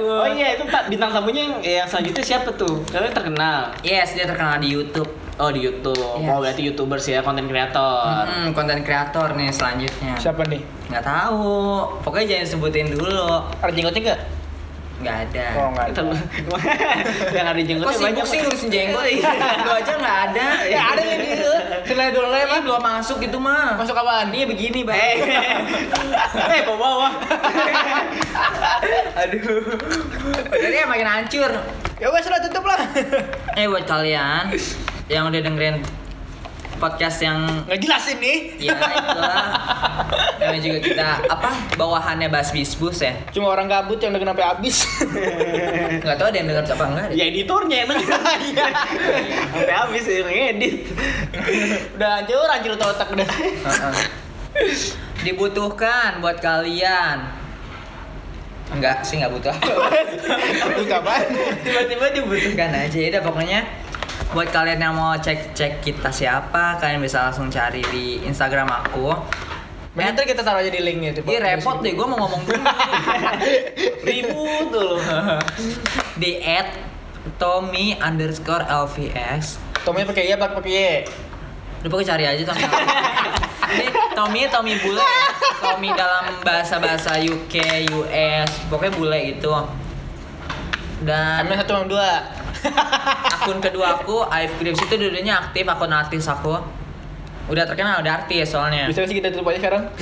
Oh 0.00 0.26
iya 0.26 0.56
itu 0.56 0.64
Pak 0.64 0.88
bintang 0.88 1.12
tamunya 1.12 1.44
yang, 1.44 1.54
yang 1.60 1.84
selanjutnya 1.84 2.24
siapa 2.24 2.48
tuh? 2.50 2.80
Karena 2.88 3.12
terkenal. 3.12 3.76
Yes, 3.80 4.16
dia 4.16 4.24
terkenal 4.24 4.56
di 4.58 4.72
YouTube. 4.72 5.06
Oh 5.36 5.52
di 5.52 5.62
YouTube. 5.62 6.00
Yes. 6.16 6.26
Oh 6.26 6.38
berarti 6.40 6.62
youtubers 6.64 7.04
ya, 7.04 7.20
konten 7.20 7.44
kreator. 7.44 8.24
Hmm, 8.24 8.50
konten 8.50 8.80
kreator 8.80 9.36
nih 9.36 9.52
selanjutnya. 9.52 10.16
Siapa 10.16 10.42
nih? 10.48 10.64
Nggak 10.88 11.04
tahu. 11.04 11.52
Pokoknya 12.00 12.26
jangan 12.34 12.46
sebutin 12.48 12.88
dulu. 12.88 13.44
Ada 13.60 13.70
jenggotnya 13.70 14.00
enggak? 14.00 14.20
Nggak 15.04 15.18
ada. 15.28 15.46
Oh, 15.60 15.68
enggak. 15.68 15.86
Kita 15.92 17.36
yang 17.38 17.48
ada 17.52 17.60
Kok 17.60 17.68
jenggotnya 17.68 17.92
sibuk 17.92 18.08
banyak. 18.08 18.24
sih 18.24 18.38
ngurusin 18.40 18.68
jenggot? 18.72 19.04
Lu 19.60 19.70
aja 19.76 19.92
nggak 20.00 20.18
ada. 20.32 20.46
Ya 20.74 20.82
ada 20.96 21.02
yang 21.04 21.20
gitu. 21.20 21.52
Kenal 21.84 22.08
dulu 22.10 22.32
emang. 22.32 22.60
belum 22.64 22.80
masuk 22.80 23.18
itu 23.20 23.36
mah. 23.36 23.76
Masuk 23.76 23.92
apaan? 23.92 24.32
Iya 24.32 24.48
begini, 24.48 24.80
Bang. 24.88 24.96
Eh 26.56 26.62
bawa 26.64 26.78
bawah. 26.80 27.12
Aduh. 29.20 29.62
Jadi 30.48 30.76
ya 30.80 30.86
makin 30.88 31.08
hancur. 31.08 31.50
Ya 32.00 32.08
wes 32.08 32.26
lah 32.26 32.40
tutup 32.40 32.64
lah. 32.64 32.80
Eh 33.60 33.68
buat 33.68 33.84
kalian 33.84 34.56
yang 35.12 35.28
udah 35.28 35.40
dengerin 35.44 35.84
podcast 36.84 37.24
yang 37.24 37.40
Nggak 37.64 37.80
jelas 37.80 38.04
ini. 38.12 38.52
ya 38.60 38.76
itulah 38.76 39.48
namanya 40.36 40.60
juga 40.60 40.78
kita 40.84 41.08
apa 41.32 41.50
bawahannya 41.80 42.28
Bas 42.28 42.52
Bisbus 42.52 43.00
ya 43.00 43.16
Cuma 43.32 43.56
orang 43.56 43.64
gabut 43.64 43.96
yang 44.04 44.12
denger 44.12 44.36
sampai 44.36 44.44
habis. 44.44 44.76
nggak 46.04 46.16
tahu 46.20 46.26
ada 46.28 46.36
yang 46.36 46.48
denger 46.52 46.64
apa 46.76 46.84
enggak 46.84 47.06
deh. 47.08 47.16
Ya 47.16 47.24
editornya 47.32 47.76
emang. 47.88 47.98
Iya. 48.44 48.66
Sampai 49.54 49.74
habis 49.74 50.04
yang 50.04 50.28
ngedit. 50.28 50.76
Udah 51.96 52.10
hancur, 52.20 52.48
hancur 52.50 52.72
otak 52.76 53.08
udah. 53.16 53.28
Heeh. 53.32 53.94
dibutuhkan 55.24 56.20
buat 56.20 56.38
kalian 56.38 57.44
enggak 58.72 59.04
sih 59.04 59.20
nggak 59.20 59.32
butuh 59.32 59.54
tiba-tiba 61.64 62.06
dibutuhkan 62.12 62.70
aja 62.72 62.96
ya 62.96 63.08
udah 63.12 63.22
pokoknya 63.22 63.60
buat 64.32 64.48
kalian 64.48 64.80
yang 64.80 64.94
mau 64.96 65.12
cek 65.18 65.52
cek 65.52 65.72
kita 65.84 66.08
siapa 66.08 66.80
kalian 66.80 67.04
bisa 67.04 67.28
langsung 67.28 67.52
cari 67.52 67.84
di 67.92 68.24
Instagram 68.24 68.70
aku 68.70 69.12
Mending 69.94 70.10
ntar 70.10 70.26
kita 70.26 70.42
taruh 70.42 70.58
aja 70.58 70.74
di 70.74 70.82
linknya 70.82 71.14
tuh. 71.14 71.22
Ih 71.22 71.38
repot 71.38 71.78
deh, 71.78 71.94
gue 71.94 72.02
mau 72.02 72.18
ngomong 72.26 72.42
dulu 72.50 72.58
Ribut 74.10 74.66
tuh. 74.74 74.98
Di 76.20 76.42
at 76.42 76.74
Tommy 77.38 77.94
underscore 78.02 78.66
LVS 78.66 79.62
Tomnya 79.86 80.02
pakai 80.02 80.26
iya, 80.26 80.34
pakai 80.34 80.56
pakai 80.58 80.72
Y. 80.74 80.86
Lu 81.84 81.92
pokoknya 81.92 82.10
cari 82.16 82.24
aja 82.26 82.42
tuh 82.42 82.56
Ini 83.74 83.86
Tommy 84.18 84.50
Tommy 84.50 84.74
bule 84.82 84.98
ya. 84.98 85.26
Tommy 85.62 85.88
dalam 85.94 86.42
bahasa-bahasa 86.42 87.22
UK, 87.22 87.54
US, 87.94 88.50
pokoknya 88.66 88.92
bule 88.98 89.18
gitu. 89.30 89.50
Dan 91.06 91.46
Ambil 91.46 91.62
satu 91.62 91.86
dua. 91.86 92.43
Akun 93.40 93.60
kedua 93.60 94.00
aku, 94.00 94.24
I've 94.32 94.56
Grips 94.56 94.80
itu 94.80 94.94
dulunya 94.96 95.36
aktif 95.40 95.68
akun 95.68 95.92
artis 95.92 96.24
aku. 96.28 96.83
Udah 97.44 97.68
terkenal, 97.68 98.00
udah 98.00 98.24
artis 98.24 98.48
soalnya. 98.48 98.88
Bisa 98.88 99.04
sih 99.04 99.20
kita 99.20 99.28
tutup 99.28 99.52
aja 99.52 99.60
sekarang. 99.60 99.84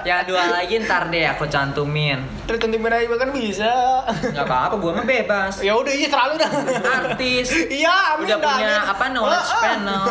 Yang 0.00 0.32
dua 0.32 0.44
lagi 0.48 0.80
ntar 0.80 1.12
deh 1.12 1.28
aku 1.28 1.44
cantumin. 1.48 2.24
Terus 2.48 2.56
tentu 2.56 2.80
aja 2.80 3.04
kan 3.04 3.30
bisa. 3.32 4.00
Gak 4.32 4.46
apa-apa, 4.48 4.80
gua 4.80 4.96
mah 4.96 5.04
bebas. 5.04 5.60
Ya 5.60 5.76
udah 5.76 5.92
iya 5.92 6.08
terlalu 6.08 6.40
dah. 6.40 6.50
Artis. 6.80 7.48
Iya, 7.68 8.16
amin 8.16 8.24
Udah 8.28 8.38
dah, 8.40 8.48
punya 8.48 8.70
amin. 8.80 8.92
apa 8.96 9.04
knowledge 9.12 9.44
Ah, 9.44 9.52
ah. 9.52 9.60
panel 9.60 10.04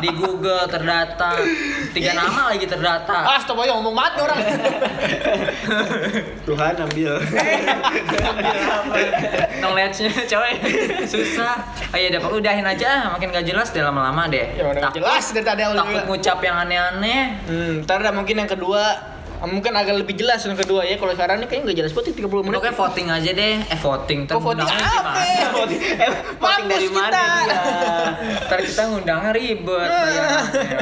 di 0.00 0.08
Google 0.12 0.64
terdata. 0.68 1.32
Tiga 1.96 2.12
nama 2.12 2.52
lagi 2.52 2.66
terdata. 2.68 3.16
Ah, 3.24 3.38
stop 3.40 3.64
aja 3.64 3.72
ngomong 3.76 3.96
mati 3.96 4.18
orang. 4.20 4.38
Tuhan 6.48 6.74
ambil. 6.84 7.12
knowledge-nya 9.60 10.12
coy 10.24 10.52
susah 11.04 11.54
oh 11.92 11.98
iya 11.98 12.08
dapat 12.10 12.30
udahin 12.32 12.64
aja 12.70 12.90
makin 13.08 13.28
gak 13.28 13.44
jelas 13.44 13.68
deh 13.68 13.80
lama-lama 13.80 14.26
deh 14.26 14.46
Ya 14.52 14.64
udah 14.64 14.82
Takut- 14.84 14.96
jelas 14.98 15.24
dari 15.30 15.44
tadi 15.44 15.60
awal 15.62 15.76
takut 15.76 16.02
ngucap 16.06 16.38
yang 16.40 16.56
aneh-aneh 16.58 17.22
Hmm, 17.42 17.72
ntar 17.82 17.98
ada 17.98 18.10
mungkin 18.10 18.36
yang 18.36 18.48
kedua 18.48 18.82
mungkin 19.42 19.72
agak 19.72 19.96
lebih 19.96 20.14
jelas 20.14 20.44
yang 20.44 20.52
kedua 20.54 20.84
ya 20.84 20.94
kalau 20.94 21.10
sekarang 21.10 21.40
ini 21.40 21.46
kayaknya 21.46 21.64
nggak 21.64 21.78
jelas 21.78 21.92
banget 21.92 22.12
30 22.14 22.28
menit 22.42 22.54
pokoknya 22.54 22.76
voting 22.76 23.08
aja 23.08 23.30
deh 23.32 23.54
eh 23.64 23.78
voting 23.78 24.18
ntar 24.22 24.34
Kok 24.36 24.44
voting 24.44 24.68
apa? 24.68 24.76
gimana? 24.76 25.12
Voting 25.56 25.80
eh, 25.80 26.10
voting 26.36 26.66
dari 26.66 26.86
Mampus 26.86 26.92
mana 26.92 27.08
kita. 27.08 27.24
dia? 27.40 27.60
ntar 28.42 28.58
kita 28.60 28.82
ngundangnya 28.86 29.30
ribet 29.32 29.88
bayangannya. 29.96 30.80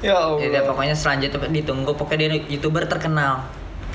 ya 0.00 0.14
Allah 0.16 0.38
ya 0.38 0.46
udah 0.50 0.62
pokoknya 0.66 0.94
selanjutnya 0.94 1.48
ditunggu 1.52 1.90
pokoknya 1.92 2.18
dia 2.26 2.40
youtuber 2.48 2.82
terkenal 2.84 3.46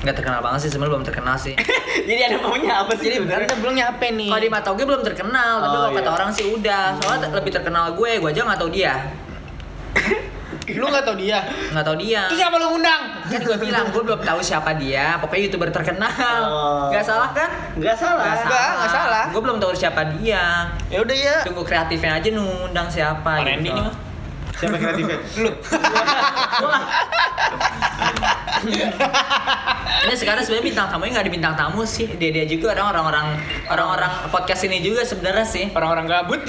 nggak 0.04 0.16
terkenal 0.20 0.40
banget 0.44 0.68
sih 0.68 0.70
sebenarnya 0.70 0.92
belum 0.92 1.06
terkenal 1.08 1.36
sih. 1.40 1.54
Jadi 2.08 2.20
ada 2.20 2.36
maunya 2.44 2.72
apa 2.84 2.92
sih 3.00 3.08
jadi 3.08 3.16
sebenarnya? 3.24 3.48
kita 3.48 3.56
belum 3.64 3.74
nyampe 3.80 4.06
nih. 4.12 4.28
Kalau 4.28 4.42
di 4.44 4.50
mata 4.52 4.68
gue 4.76 4.84
belum 4.84 5.02
terkenal 5.02 5.52
tapi 5.64 5.72
Oh, 5.74 5.80
kalau 5.80 5.90
kata 5.96 6.04
iya. 6.04 6.16
orang 6.20 6.30
sih 6.36 6.44
udah. 6.52 6.84
Soalnya 7.00 7.28
lebih 7.32 7.52
terkenal 7.56 7.84
gue 7.96 8.10
gue 8.20 8.28
aja 8.28 8.40
nggak 8.44 8.60
tahu 8.60 8.70
dia. 8.70 8.94
Lu 10.80 10.86
nggak 10.88 11.04
tahu 11.04 11.16
dia? 11.20 11.38
Nggak 11.72 11.84
tahu 11.84 11.96
dia. 12.00 12.22
Terus 12.28 12.40
siapa 12.40 12.56
lu 12.56 12.66
ngundang? 12.72 13.02
Kan 13.28 13.40
gue 13.44 13.58
bilang 13.60 13.84
gue 13.92 14.02
belum 14.04 14.20
tahu 14.24 14.40
siapa 14.40 14.70
dia. 14.80 15.20
Pokoknya 15.20 15.42
youtuber 15.48 15.68
terkenal. 15.68 16.40
Oh. 16.48 16.88
nggak 16.88 17.04
salah 17.04 17.30
kan? 17.36 17.48
Enggak 17.76 17.96
salah. 18.00 18.24
Nggak, 18.24 18.68
nggak 18.80 18.92
salah. 18.92 19.24
gue 19.28 19.40
belum 19.44 19.58
tahu 19.60 19.72
siapa 19.76 20.00
dia. 20.16 20.72
Ya 20.88 20.98
udah 21.04 21.16
ya. 21.16 21.36
Tunggu 21.44 21.62
kreatifnya 21.68 22.16
aja 22.16 22.28
ngundang 22.32 22.88
siapa 22.88 23.28
Pak 23.40 23.44
Randy 23.44 23.70
nih 23.72 23.82
mah. 23.84 24.13
Siapa 24.58 24.76
kreatifnya? 24.78 25.18
lu. 25.42 25.50
Ini 30.04 30.14
sekarang 30.20 30.42
sebenarnya 30.44 30.66
bintang 30.68 30.86
tamunya 30.92 31.10
nggak 31.16 31.24
ada 31.24 31.32
bintang 31.32 31.54
tamu 31.56 31.82
sih. 31.88 32.08
Dia 32.16 32.30
dia 32.32 32.44
juga 32.44 32.76
orang 32.76 33.04
orang 33.08 33.26
orang 33.72 33.88
orang 33.96 34.12
podcast 34.28 34.64
ini 34.68 34.84
juga 34.84 35.04
sebenarnya 35.04 35.46
sih. 35.48 35.64
Orang-orang 35.72 36.06
gabut. 36.08 36.40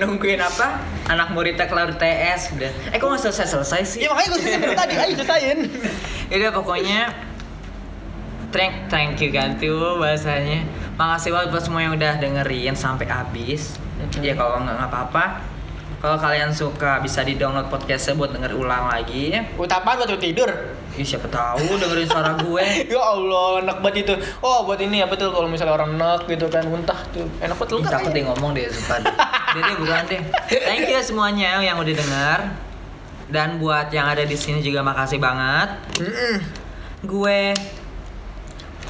Nungguin 0.00 0.40
apa? 0.40 0.80
Anak 1.08 1.36
muridnya 1.36 1.68
kelar 1.68 1.92
TS 1.96 2.56
udah. 2.56 2.72
Eh 2.92 2.98
kok 3.00 3.06
nggak 3.06 3.22
selesai 3.28 3.46
selesai 3.48 3.80
sih? 3.84 3.98
Ya 4.04 4.08
makanya 4.12 4.28
gue 4.32 4.40
selesai 4.40 4.76
tadi. 4.76 4.94
Ayo 4.96 5.12
selesain 5.20 5.58
Ya 6.32 6.34
udah 6.40 6.52
pokoknya 6.56 7.00
thank 8.52 8.88
thank 8.88 9.20
you 9.20 9.28
Gantiu 9.28 10.00
bahasanya. 10.00 10.64
Makasih 10.96 11.32
banget 11.32 11.48
buat 11.52 11.64
semua 11.64 11.80
yang 11.84 11.92
udah 11.96 12.20
dengerin 12.20 12.76
sampai 12.76 13.08
habis. 13.08 13.76
Ya 14.20 14.32
kalau 14.32 14.60
nggak 14.64 14.74
nggak 14.80 14.90
apa-apa. 14.90 15.51
Kalau 16.02 16.18
kalian 16.18 16.50
suka 16.50 16.98
bisa 16.98 17.22
di 17.22 17.38
download 17.38 17.70
podcastnya 17.70 18.18
buat 18.18 18.34
denger 18.34 18.58
ulang 18.58 18.90
lagi. 18.90 19.38
utapan 19.54 20.02
buat 20.02 20.10
lu 20.10 20.18
tidur 20.18 20.50
Ih, 20.98 21.06
siapa 21.06 21.30
tahu 21.30 21.78
dengerin 21.78 22.04
suara 22.04 22.36
gue. 22.36 22.64
ya 22.92 23.00
Allah 23.00 23.62
enak 23.64 23.78
banget 23.80 24.04
itu 24.04 24.14
oh 24.42 24.66
buat 24.66 24.82
ini 24.82 25.00
apa 25.00 25.14
tuh 25.14 25.30
kalau 25.30 25.46
misalnya 25.46 25.78
orang 25.78 25.94
enak 25.94 26.26
gitu 26.26 26.50
kan 26.50 26.66
muntah 26.66 26.98
tuh 27.14 27.24
enak 27.38 27.54
banget 27.54 27.70
lu 27.72 27.80
kan 27.86 27.92
takut 27.96 28.10
deh 28.12 28.22
ngomong 28.26 28.50
deh 28.52 28.66
sumpah. 28.66 28.98
Deh 29.52 29.76
bukan 29.78 30.04
deh. 30.08 30.20
Thank 30.48 30.88
you 30.90 31.00
semuanya 31.04 31.60
yang 31.62 31.76
udah 31.78 31.94
denger. 31.94 32.40
Dan 33.32 33.62
buat 33.62 33.88
yang 33.94 34.10
ada 34.10 34.26
di 34.26 34.34
sini 34.36 34.58
juga 34.60 34.82
makasih 34.84 35.22
banget. 35.22 35.70
Mm-mm. 36.02 36.34
Gue 37.06 37.54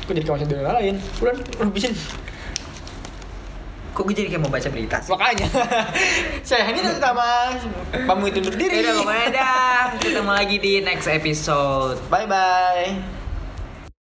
Gue 0.02 0.12
jadi 0.18 0.26
kawasan 0.26 0.50
dunia 0.50 0.66
lain 0.74 0.94
Udah, 1.22 1.34
habisin 1.62 1.94
kok 3.92 4.02
gue 4.08 4.14
jadi 4.16 4.28
kayak 4.32 4.42
mau 4.42 4.52
baca 4.52 4.68
berita 4.72 4.96
sih? 5.04 5.10
Makanya 5.12 5.46
Saya 6.48 6.72
ini 6.72 6.80
sama 6.96 7.52
Kamu 7.92 8.24
itu 8.32 8.38
undur 8.40 8.56
diri 8.56 8.80
udah 8.80 8.94
pokoknya 9.04 9.28
dah 9.36 9.84
ketemu 10.00 10.32
lagi 10.32 10.56
di 10.58 10.72
next 10.80 11.08
episode. 11.08 12.00
Bye 12.08 12.26
bye 12.26 13.21